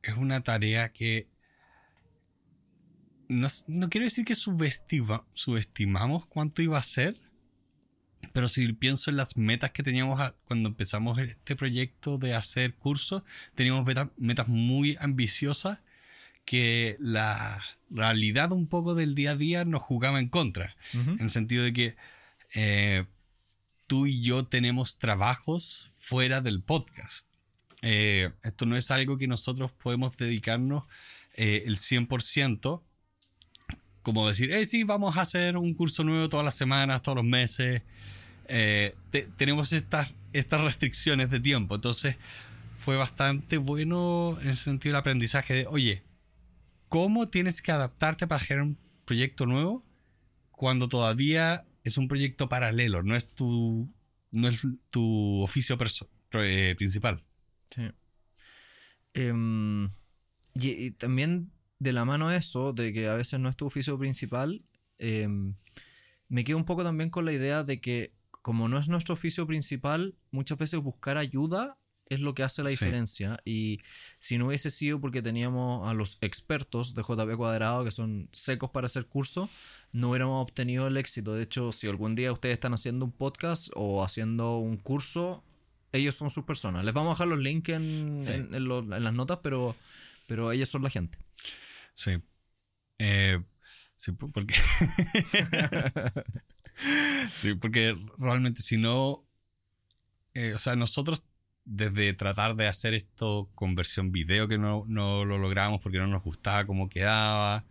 es 0.02 0.16
una 0.16 0.42
tarea 0.42 0.92
que 0.92 1.26
no, 3.28 3.48
no 3.66 3.88
quiero 3.88 4.04
decir 4.04 4.24
que 4.24 4.34
subestima- 4.34 5.24
subestimamos 5.32 6.24
cuánto 6.26 6.62
iba 6.62 6.78
a 6.78 6.82
ser, 6.82 7.18
pero 8.32 8.48
si 8.48 8.72
pienso 8.72 9.10
en 9.10 9.16
las 9.16 9.36
metas 9.36 9.70
que 9.72 9.82
teníamos 9.82 10.20
a- 10.20 10.34
cuando 10.46 10.68
empezamos 10.68 11.18
este 11.18 11.56
proyecto 11.56 12.18
de 12.18 12.34
hacer 12.34 12.74
cursos, 12.74 13.22
teníamos 13.54 13.86
meta- 13.86 14.10
metas 14.16 14.48
muy 14.48 14.96
ambiciosas 15.00 15.78
que 16.44 16.96
la 17.00 17.62
realidad 17.90 18.52
un 18.52 18.66
poco 18.66 18.94
del 18.94 19.14
día 19.14 19.32
a 19.32 19.36
día 19.36 19.64
nos 19.64 19.82
jugaba 19.82 20.20
en 20.20 20.28
contra. 20.28 20.76
En 20.92 21.20
el 21.20 21.30
sentido 21.30 21.64
de 21.64 21.72
que, 21.72 21.96
eh, 22.54 23.04
tú 23.86 24.06
y 24.06 24.20
yo 24.22 24.44
tenemos 24.46 24.98
trabajos 24.98 25.90
fuera 25.98 26.40
del 26.40 26.60
podcast. 26.62 27.28
Eh, 27.82 28.30
esto 28.42 28.64
no 28.66 28.76
es 28.76 28.90
algo 28.90 29.18
que 29.18 29.26
nosotros 29.26 29.70
podemos 29.72 30.16
dedicarnos 30.16 30.84
eh, 31.36 31.64
el 31.66 31.76
100%, 31.76 32.82
como 34.02 34.28
decir, 34.28 34.52
eh, 34.52 34.64
sí, 34.66 34.84
vamos 34.84 35.16
a 35.16 35.22
hacer 35.22 35.56
un 35.56 35.74
curso 35.74 36.04
nuevo 36.04 36.28
todas 36.28 36.44
las 36.44 36.54
semanas, 36.54 37.02
todos 37.02 37.16
los 37.16 37.24
meses. 37.24 37.82
Eh, 38.48 38.94
tenemos 39.36 39.72
estas, 39.72 40.12
estas 40.32 40.60
restricciones 40.60 41.30
de 41.30 41.40
tiempo. 41.40 41.74
Entonces, 41.74 42.16
fue 42.78 42.96
bastante 42.96 43.56
bueno 43.56 44.38
en 44.42 44.48
el 44.48 44.56
sentido 44.56 44.92
del 44.92 45.00
aprendizaje 45.00 45.54
de, 45.54 45.66
oye, 45.66 46.02
¿cómo 46.88 47.26
tienes 47.28 47.62
que 47.62 47.72
adaptarte 47.72 48.26
para 48.26 48.40
generar 48.40 48.66
un 48.66 48.78
proyecto 49.06 49.46
nuevo 49.46 49.84
cuando 50.50 50.88
todavía 50.88 51.64
es 51.82 51.98
un 51.98 52.08
proyecto 52.08 52.48
paralelo, 52.48 53.02
no 53.02 53.16
es 53.16 53.34
tu, 53.34 53.90
no 54.32 54.48
es 54.48 54.66
tu 54.90 55.42
oficio 55.42 55.78
eh, 56.32 56.74
principal? 56.76 57.24
Sí. 57.74 57.82
Em, 59.14 59.88
y, 60.54 60.90
también 60.92 61.50
de 61.78 61.92
la 61.92 62.04
mano 62.04 62.30
eso, 62.30 62.72
de 62.72 62.92
que 62.92 63.08
a 63.08 63.14
veces 63.14 63.40
no 63.40 63.48
es 63.48 63.56
tu 63.56 63.66
oficio 63.66 63.98
principal, 63.98 64.62
em, 64.98 65.54
me 66.28 66.44
quedo 66.44 66.56
un 66.56 66.64
poco 66.64 66.84
también 66.84 67.10
con 67.10 67.24
la 67.24 67.32
idea 67.32 67.64
de 67.64 67.80
que 67.80 68.12
como 68.44 68.68
no 68.68 68.78
es 68.78 68.88
nuestro 68.88 69.14
oficio 69.14 69.46
principal, 69.46 70.16
muchas 70.30 70.58
veces 70.58 70.78
buscar 70.78 71.16
ayuda 71.16 71.78
es 72.10 72.20
lo 72.20 72.34
que 72.34 72.42
hace 72.42 72.62
la 72.62 72.68
diferencia. 72.68 73.40
Y 73.46 73.80
si 74.18 74.36
no 74.36 74.48
hubiese 74.48 74.68
sido 74.68 75.00
porque 75.00 75.22
teníamos 75.22 75.88
a 75.88 75.94
los 75.94 76.18
expertos 76.20 76.94
de 76.94 77.00
JP 77.00 77.38
Cuadrado, 77.38 77.86
que 77.86 77.90
son 77.90 78.28
secos 78.32 78.70
para 78.70 78.84
hacer 78.84 79.06
curso 79.06 79.48
no 79.92 80.10
hubiéramos 80.10 80.42
obtenido 80.42 80.88
el 80.88 80.98
éxito. 80.98 81.32
De 81.32 81.44
hecho, 81.44 81.72
si 81.72 81.88
algún 81.88 82.16
día 82.16 82.32
ustedes 82.32 82.52
están 82.52 82.74
haciendo 82.74 83.06
un 83.06 83.12
podcast 83.12 83.68
o 83.74 84.04
haciendo 84.04 84.58
un 84.58 84.76
curso, 84.76 85.42
ellos 85.92 86.14
son 86.14 86.28
sus 86.28 86.44
personas. 86.44 86.84
Les 86.84 86.92
vamos 86.92 87.12
a 87.12 87.14
dejar 87.14 87.28
los 87.28 87.38
links 87.38 87.70
en, 87.70 88.18
en, 88.28 88.68
las 88.68 89.14
notas, 89.14 89.38
pero, 89.42 89.74
pero 90.26 90.52
ellos 90.52 90.68
son 90.68 90.82
la 90.82 90.90
gente. 90.90 91.16
Sí. 91.94 92.20
Eh, 92.98 93.42
sí, 93.96 94.12
porque. 94.12 94.54
sí, 97.30 97.54
porque 97.54 97.96
realmente 98.18 98.62
si 98.62 98.76
no. 98.76 99.24
Eh, 100.34 100.52
o 100.54 100.58
sea, 100.58 100.74
nosotros 100.74 101.22
desde 101.64 102.12
tratar 102.12 102.56
de 102.56 102.68
hacer 102.68 102.94
esto 102.94 103.48
con 103.54 103.74
versión 103.74 104.12
video 104.12 104.48
que 104.48 104.58
no, 104.58 104.84
no 104.86 105.24
lo 105.24 105.38
logramos 105.38 105.80
porque 105.82 105.98
no 105.98 106.06
nos 106.06 106.22
gustaba 106.22 106.66
cómo 106.66 106.88
quedaba, 106.88 107.64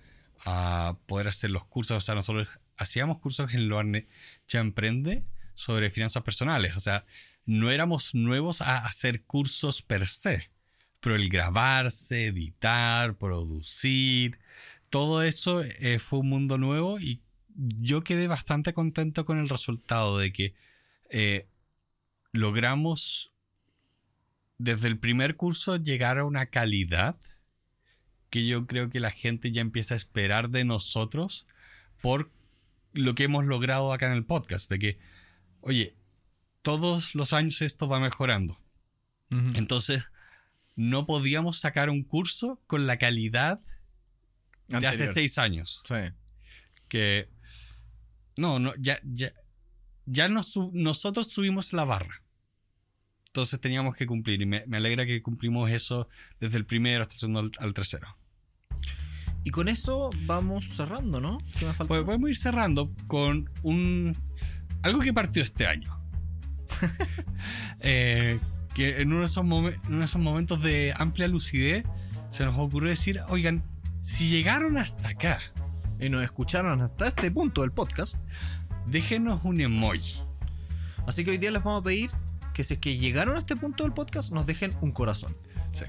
a 0.45 0.97
poder 1.05 1.27
hacer 1.27 1.51
los 1.51 1.65
cursos, 1.65 1.97
o 1.97 2.01
sea, 2.01 2.15
nosotros 2.15 2.47
hacíamos 2.75 3.19
cursos 3.19 3.53
en 3.53 3.69
Loarne 3.69 4.07
Ya 4.47 4.59
Emprende 4.59 5.23
sobre 5.53 5.91
finanzas 5.91 6.23
personales, 6.23 6.75
o 6.75 6.79
sea, 6.79 7.05
no 7.45 7.69
éramos 7.69 8.15
nuevos 8.15 8.61
a 8.61 8.77
hacer 8.79 9.23
cursos 9.23 9.81
per 9.81 10.07
se, 10.07 10.49
pero 10.99 11.15
el 11.15 11.29
grabarse, 11.29 12.27
editar, 12.27 13.15
producir, 13.15 14.39
todo 14.89 15.23
eso 15.23 15.61
eh, 15.61 15.99
fue 15.99 16.19
un 16.19 16.29
mundo 16.29 16.57
nuevo 16.57 16.99
y 16.99 17.21
yo 17.55 18.03
quedé 18.03 18.27
bastante 18.27 18.73
contento 18.73 19.25
con 19.25 19.39
el 19.39 19.49
resultado 19.49 20.17
de 20.17 20.31
que 20.31 20.53
eh, 21.09 21.47
logramos 22.31 23.31
desde 24.57 24.87
el 24.87 24.97
primer 24.97 25.35
curso 25.35 25.77
llegar 25.77 26.17
a 26.17 26.25
una 26.25 26.47
calidad 26.47 27.17
que 28.29 28.47
yo 28.47 28.65
creo 28.65 28.89
que 28.89 28.99
la 28.99 29.11
gente 29.11 29.51
ya 29.51 29.61
empieza 29.61 29.93
a 29.93 29.97
esperar 29.97 30.49
de 30.49 30.65
nosotros 30.65 31.45
por 32.01 32.31
lo 32.93 33.15
que 33.15 33.25
hemos 33.25 33.45
logrado 33.45 33.93
acá 33.93 34.07
en 34.07 34.13
el 34.13 34.25
podcast, 34.25 34.69
de 34.69 34.79
que, 34.79 34.99
oye, 35.61 35.95
todos 36.61 37.13
los 37.15 37.33
años 37.33 37.61
esto 37.61 37.87
va 37.87 37.99
mejorando. 37.99 38.59
Entonces, 39.55 40.03
no 40.75 41.05
podíamos 41.07 41.59
sacar 41.59 41.89
un 41.89 42.03
curso 42.03 42.61
con 42.67 42.85
la 42.85 42.97
calidad 42.97 43.61
de 44.67 44.87
hace 44.87 45.07
seis 45.07 45.37
años. 45.37 45.83
Sí. 45.87 45.95
Que, 46.87 47.29
no, 48.37 48.59
no, 48.59 48.73
ya, 48.77 48.99
ya, 49.03 49.33
ya 50.05 50.27
nosotros 50.27 51.27
subimos 51.27 51.73
la 51.73 51.85
barra. 51.85 52.23
Entonces 53.27 53.59
teníamos 53.59 53.95
que 53.95 54.05
cumplir 54.05 54.41
y 54.41 54.45
me, 54.45 54.63
alegra 54.71 55.07
que 55.07 55.21
cumplimos 55.23 55.69
eso 55.71 56.07
desde 56.39 56.57
el 56.57 56.65
primero 56.65 57.01
hasta 57.01 57.15
el 57.15 57.19
segundo 57.19 57.51
al, 57.57 57.73
tercero. 57.73 58.15
Y 59.43 59.49
con 59.49 59.67
eso 59.67 60.11
vamos 60.25 60.67
cerrando, 60.67 61.19
¿no? 61.19 61.39
¿Qué 61.57 61.65
me 61.65 61.73
falta? 61.73 61.87
Pues 61.87 62.03
podemos 62.03 62.29
ir 62.29 62.37
cerrando 62.37 62.93
con 63.07 63.49
un 63.63 64.15
algo 64.83 65.01
que 65.01 65.13
partió 65.13 65.43
este 65.43 65.67
año. 65.67 65.99
Eh, 67.85 68.39
que 68.73 69.01
en 69.01 69.11
uno, 69.11 69.19
de 69.19 69.25
esos 69.25 69.43
en 69.43 70.01
esos 70.01 70.21
momentos 70.21 70.61
de 70.61 70.93
amplia 70.97 71.27
lucidez 71.27 71.83
se 72.29 72.45
nos 72.45 72.57
ocurrió 72.57 72.89
decir, 72.89 73.19
oigan, 73.27 73.61
si 73.99 74.29
llegaron 74.29 74.77
hasta 74.77 75.09
acá 75.09 75.41
y 76.03 76.09
nos 76.09 76.23
escucharon 76.23 76.81
hasta 76.81 77.07
este 77.07 77.31
punto 77.31 77.61
del 77.61 77.71
podcast, 77.71 78.17
déjenos 78.85 79.43
un 79.45 79.61
emoji. 79.61 80.21
Así 81.07 81.23
que 81.23 81.31
hoy 81.31 81.37
día 81.37 81.49
les 81.51 81.63
vamos 81.63 81.81
a 81.81 81.83
pedir 81.83 82.11
que 82.53 82.63
si 82.63 82.73
es 82.73 82.79
que 82.79 82.97
llegaron 82.97 83.37
a 83.37 83.39
este 83.39 83.55
punto 83.55 83.83
del 83.83 83.93
podcast, 83.93 84.31
nos 84.31 84.45
dejen 84.45 84.75
un 84.81 84.91
corazón. 84.91 85.35
Sí. 85.71 85.85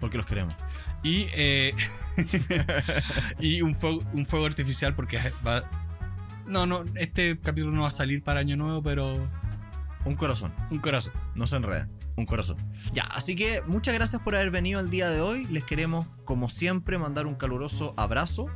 Porque 0.00 0.16
los 0.16 0.26
queremos. 0.26 0.54
Y, 1.04 1.26
eh, 1.34 1.74
y 3.38 3.62
un, 3.62 3.74
fuego, 3.74 4.02
un 4.12 4.26
fuego 4.26 4.46
artificial 4.46 4.96
porque 4.96 5.18
va... 5.46 5.62
No, 6.46 6.66
no, 6.66 6.84
este 6.96 7.38
capítulo 7.38 7.72
no 7.72 7.82
va 7.82 7.88
a 7.88 7.92
salir 7.92 8.22
para 8.22 8.40
Año 8.40 8.56
Nuevo, 8.56 8.82
pero... 8.82 9.28
Un 10.04 10.16
corazón. 10.16 10.52
Un 10.70 10.80
corazón. 10.80 11.12
No 11.36 11.46
se 11.46 11.54
enreda. 11.54 11.88
Un 12.16 12.26
corazón. 12.26 12.56
Ya, 12.90 13.04
así 13.04 13.36
que 13.36 13.62
muchas 13.62 13.94
gracias 13.94 14.20
por 14.22 14.34
haber 14.34 14.50
venido 14.50 14.80
el 14.80 14.90
día 14.90 15.08
de 15.08 15.20
hoy. 15.20 15.46
Les 15.46 15.62
queremos, 15.62 16.08
como 16.24 16.48
siempre, 16.48 16.98
mandar 16.98 17.28
un 17.28 17.36
caluroso 17.36 17.94
abrazo. 17.96 18.48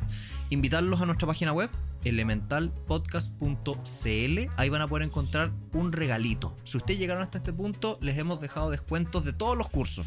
Invitarlos 0.51 1.01
a 1.01 1.07
nuestra 1.07 1.27
página 1.27 1.53
web 1.53 1.71
elementalpodcast.cl. 2.05 4.51
Ahí 4.57 4.69
van 4.69 4.81
a 4.81 4.87
poder 4.87 5.05
encontrar 5.05 5.53
un 5.73 5.93
regalito. 5.93 6.57
Si 6.65 6.77
ustedes 6.77 7.01
llegaron 7.01 7.23
hasta 7.23 7.39
este 7.39 7.53
punto, 7.53 7.99
les 8.01 8.17
hemos 8.19 8.41
dejado 8.41 8.71
descuentos 8.71 9.25
de 9.25 9.33
todos 9.33 9.57
los 9.57 9.69
cursos. 9.69 10.07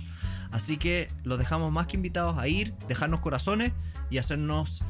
Así 0.51 0.77
que 0.77 1.09
los 1.23 1.37
dejamos 1.37 1.71
más 1.71 1.87
que 1.87 1.97
invitados 1.97 2.37
a 2.37 2.47
ir, 2.47 2.73
dejarnos 2.87 3.19
corazones 3.19 3.73
y 4.09 4.17
hacernos 4.17 4.83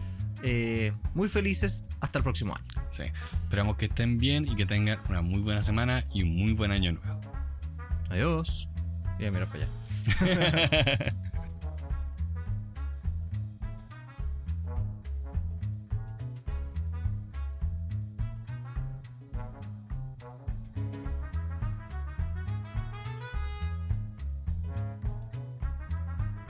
eh, 0.43 0.93
muy 1.13 1.27
felices 1.27 1.83
hasta 1.99 2.19
el 2.19 2.23
próximo 2.23 2.55
año. 2.55 2.65
Sí, 2.91 3.03
esperamos 3.43 3.75
que 3.75 3.85
estén 3.85 4.17
bien 4.17 4.47
y 4.47 4.55
que 4.55 4.65
tengan 4.65 4.99
una 5.09 5.21
muy 5.21 5.41
buena 5.41 5.61
semana 5.61 6.05
y 6.13 6.23
un 6.23 6.35
muy 6.35 6.53
buen 6.53 6.71
año 6.71 6.93
nuevo. 6.93 7.19
Adiós. 8.09 8.67
Y 9.19 9.29
mira 9.29 9.47
para 9.47 9.65
allá. 9.65 11.13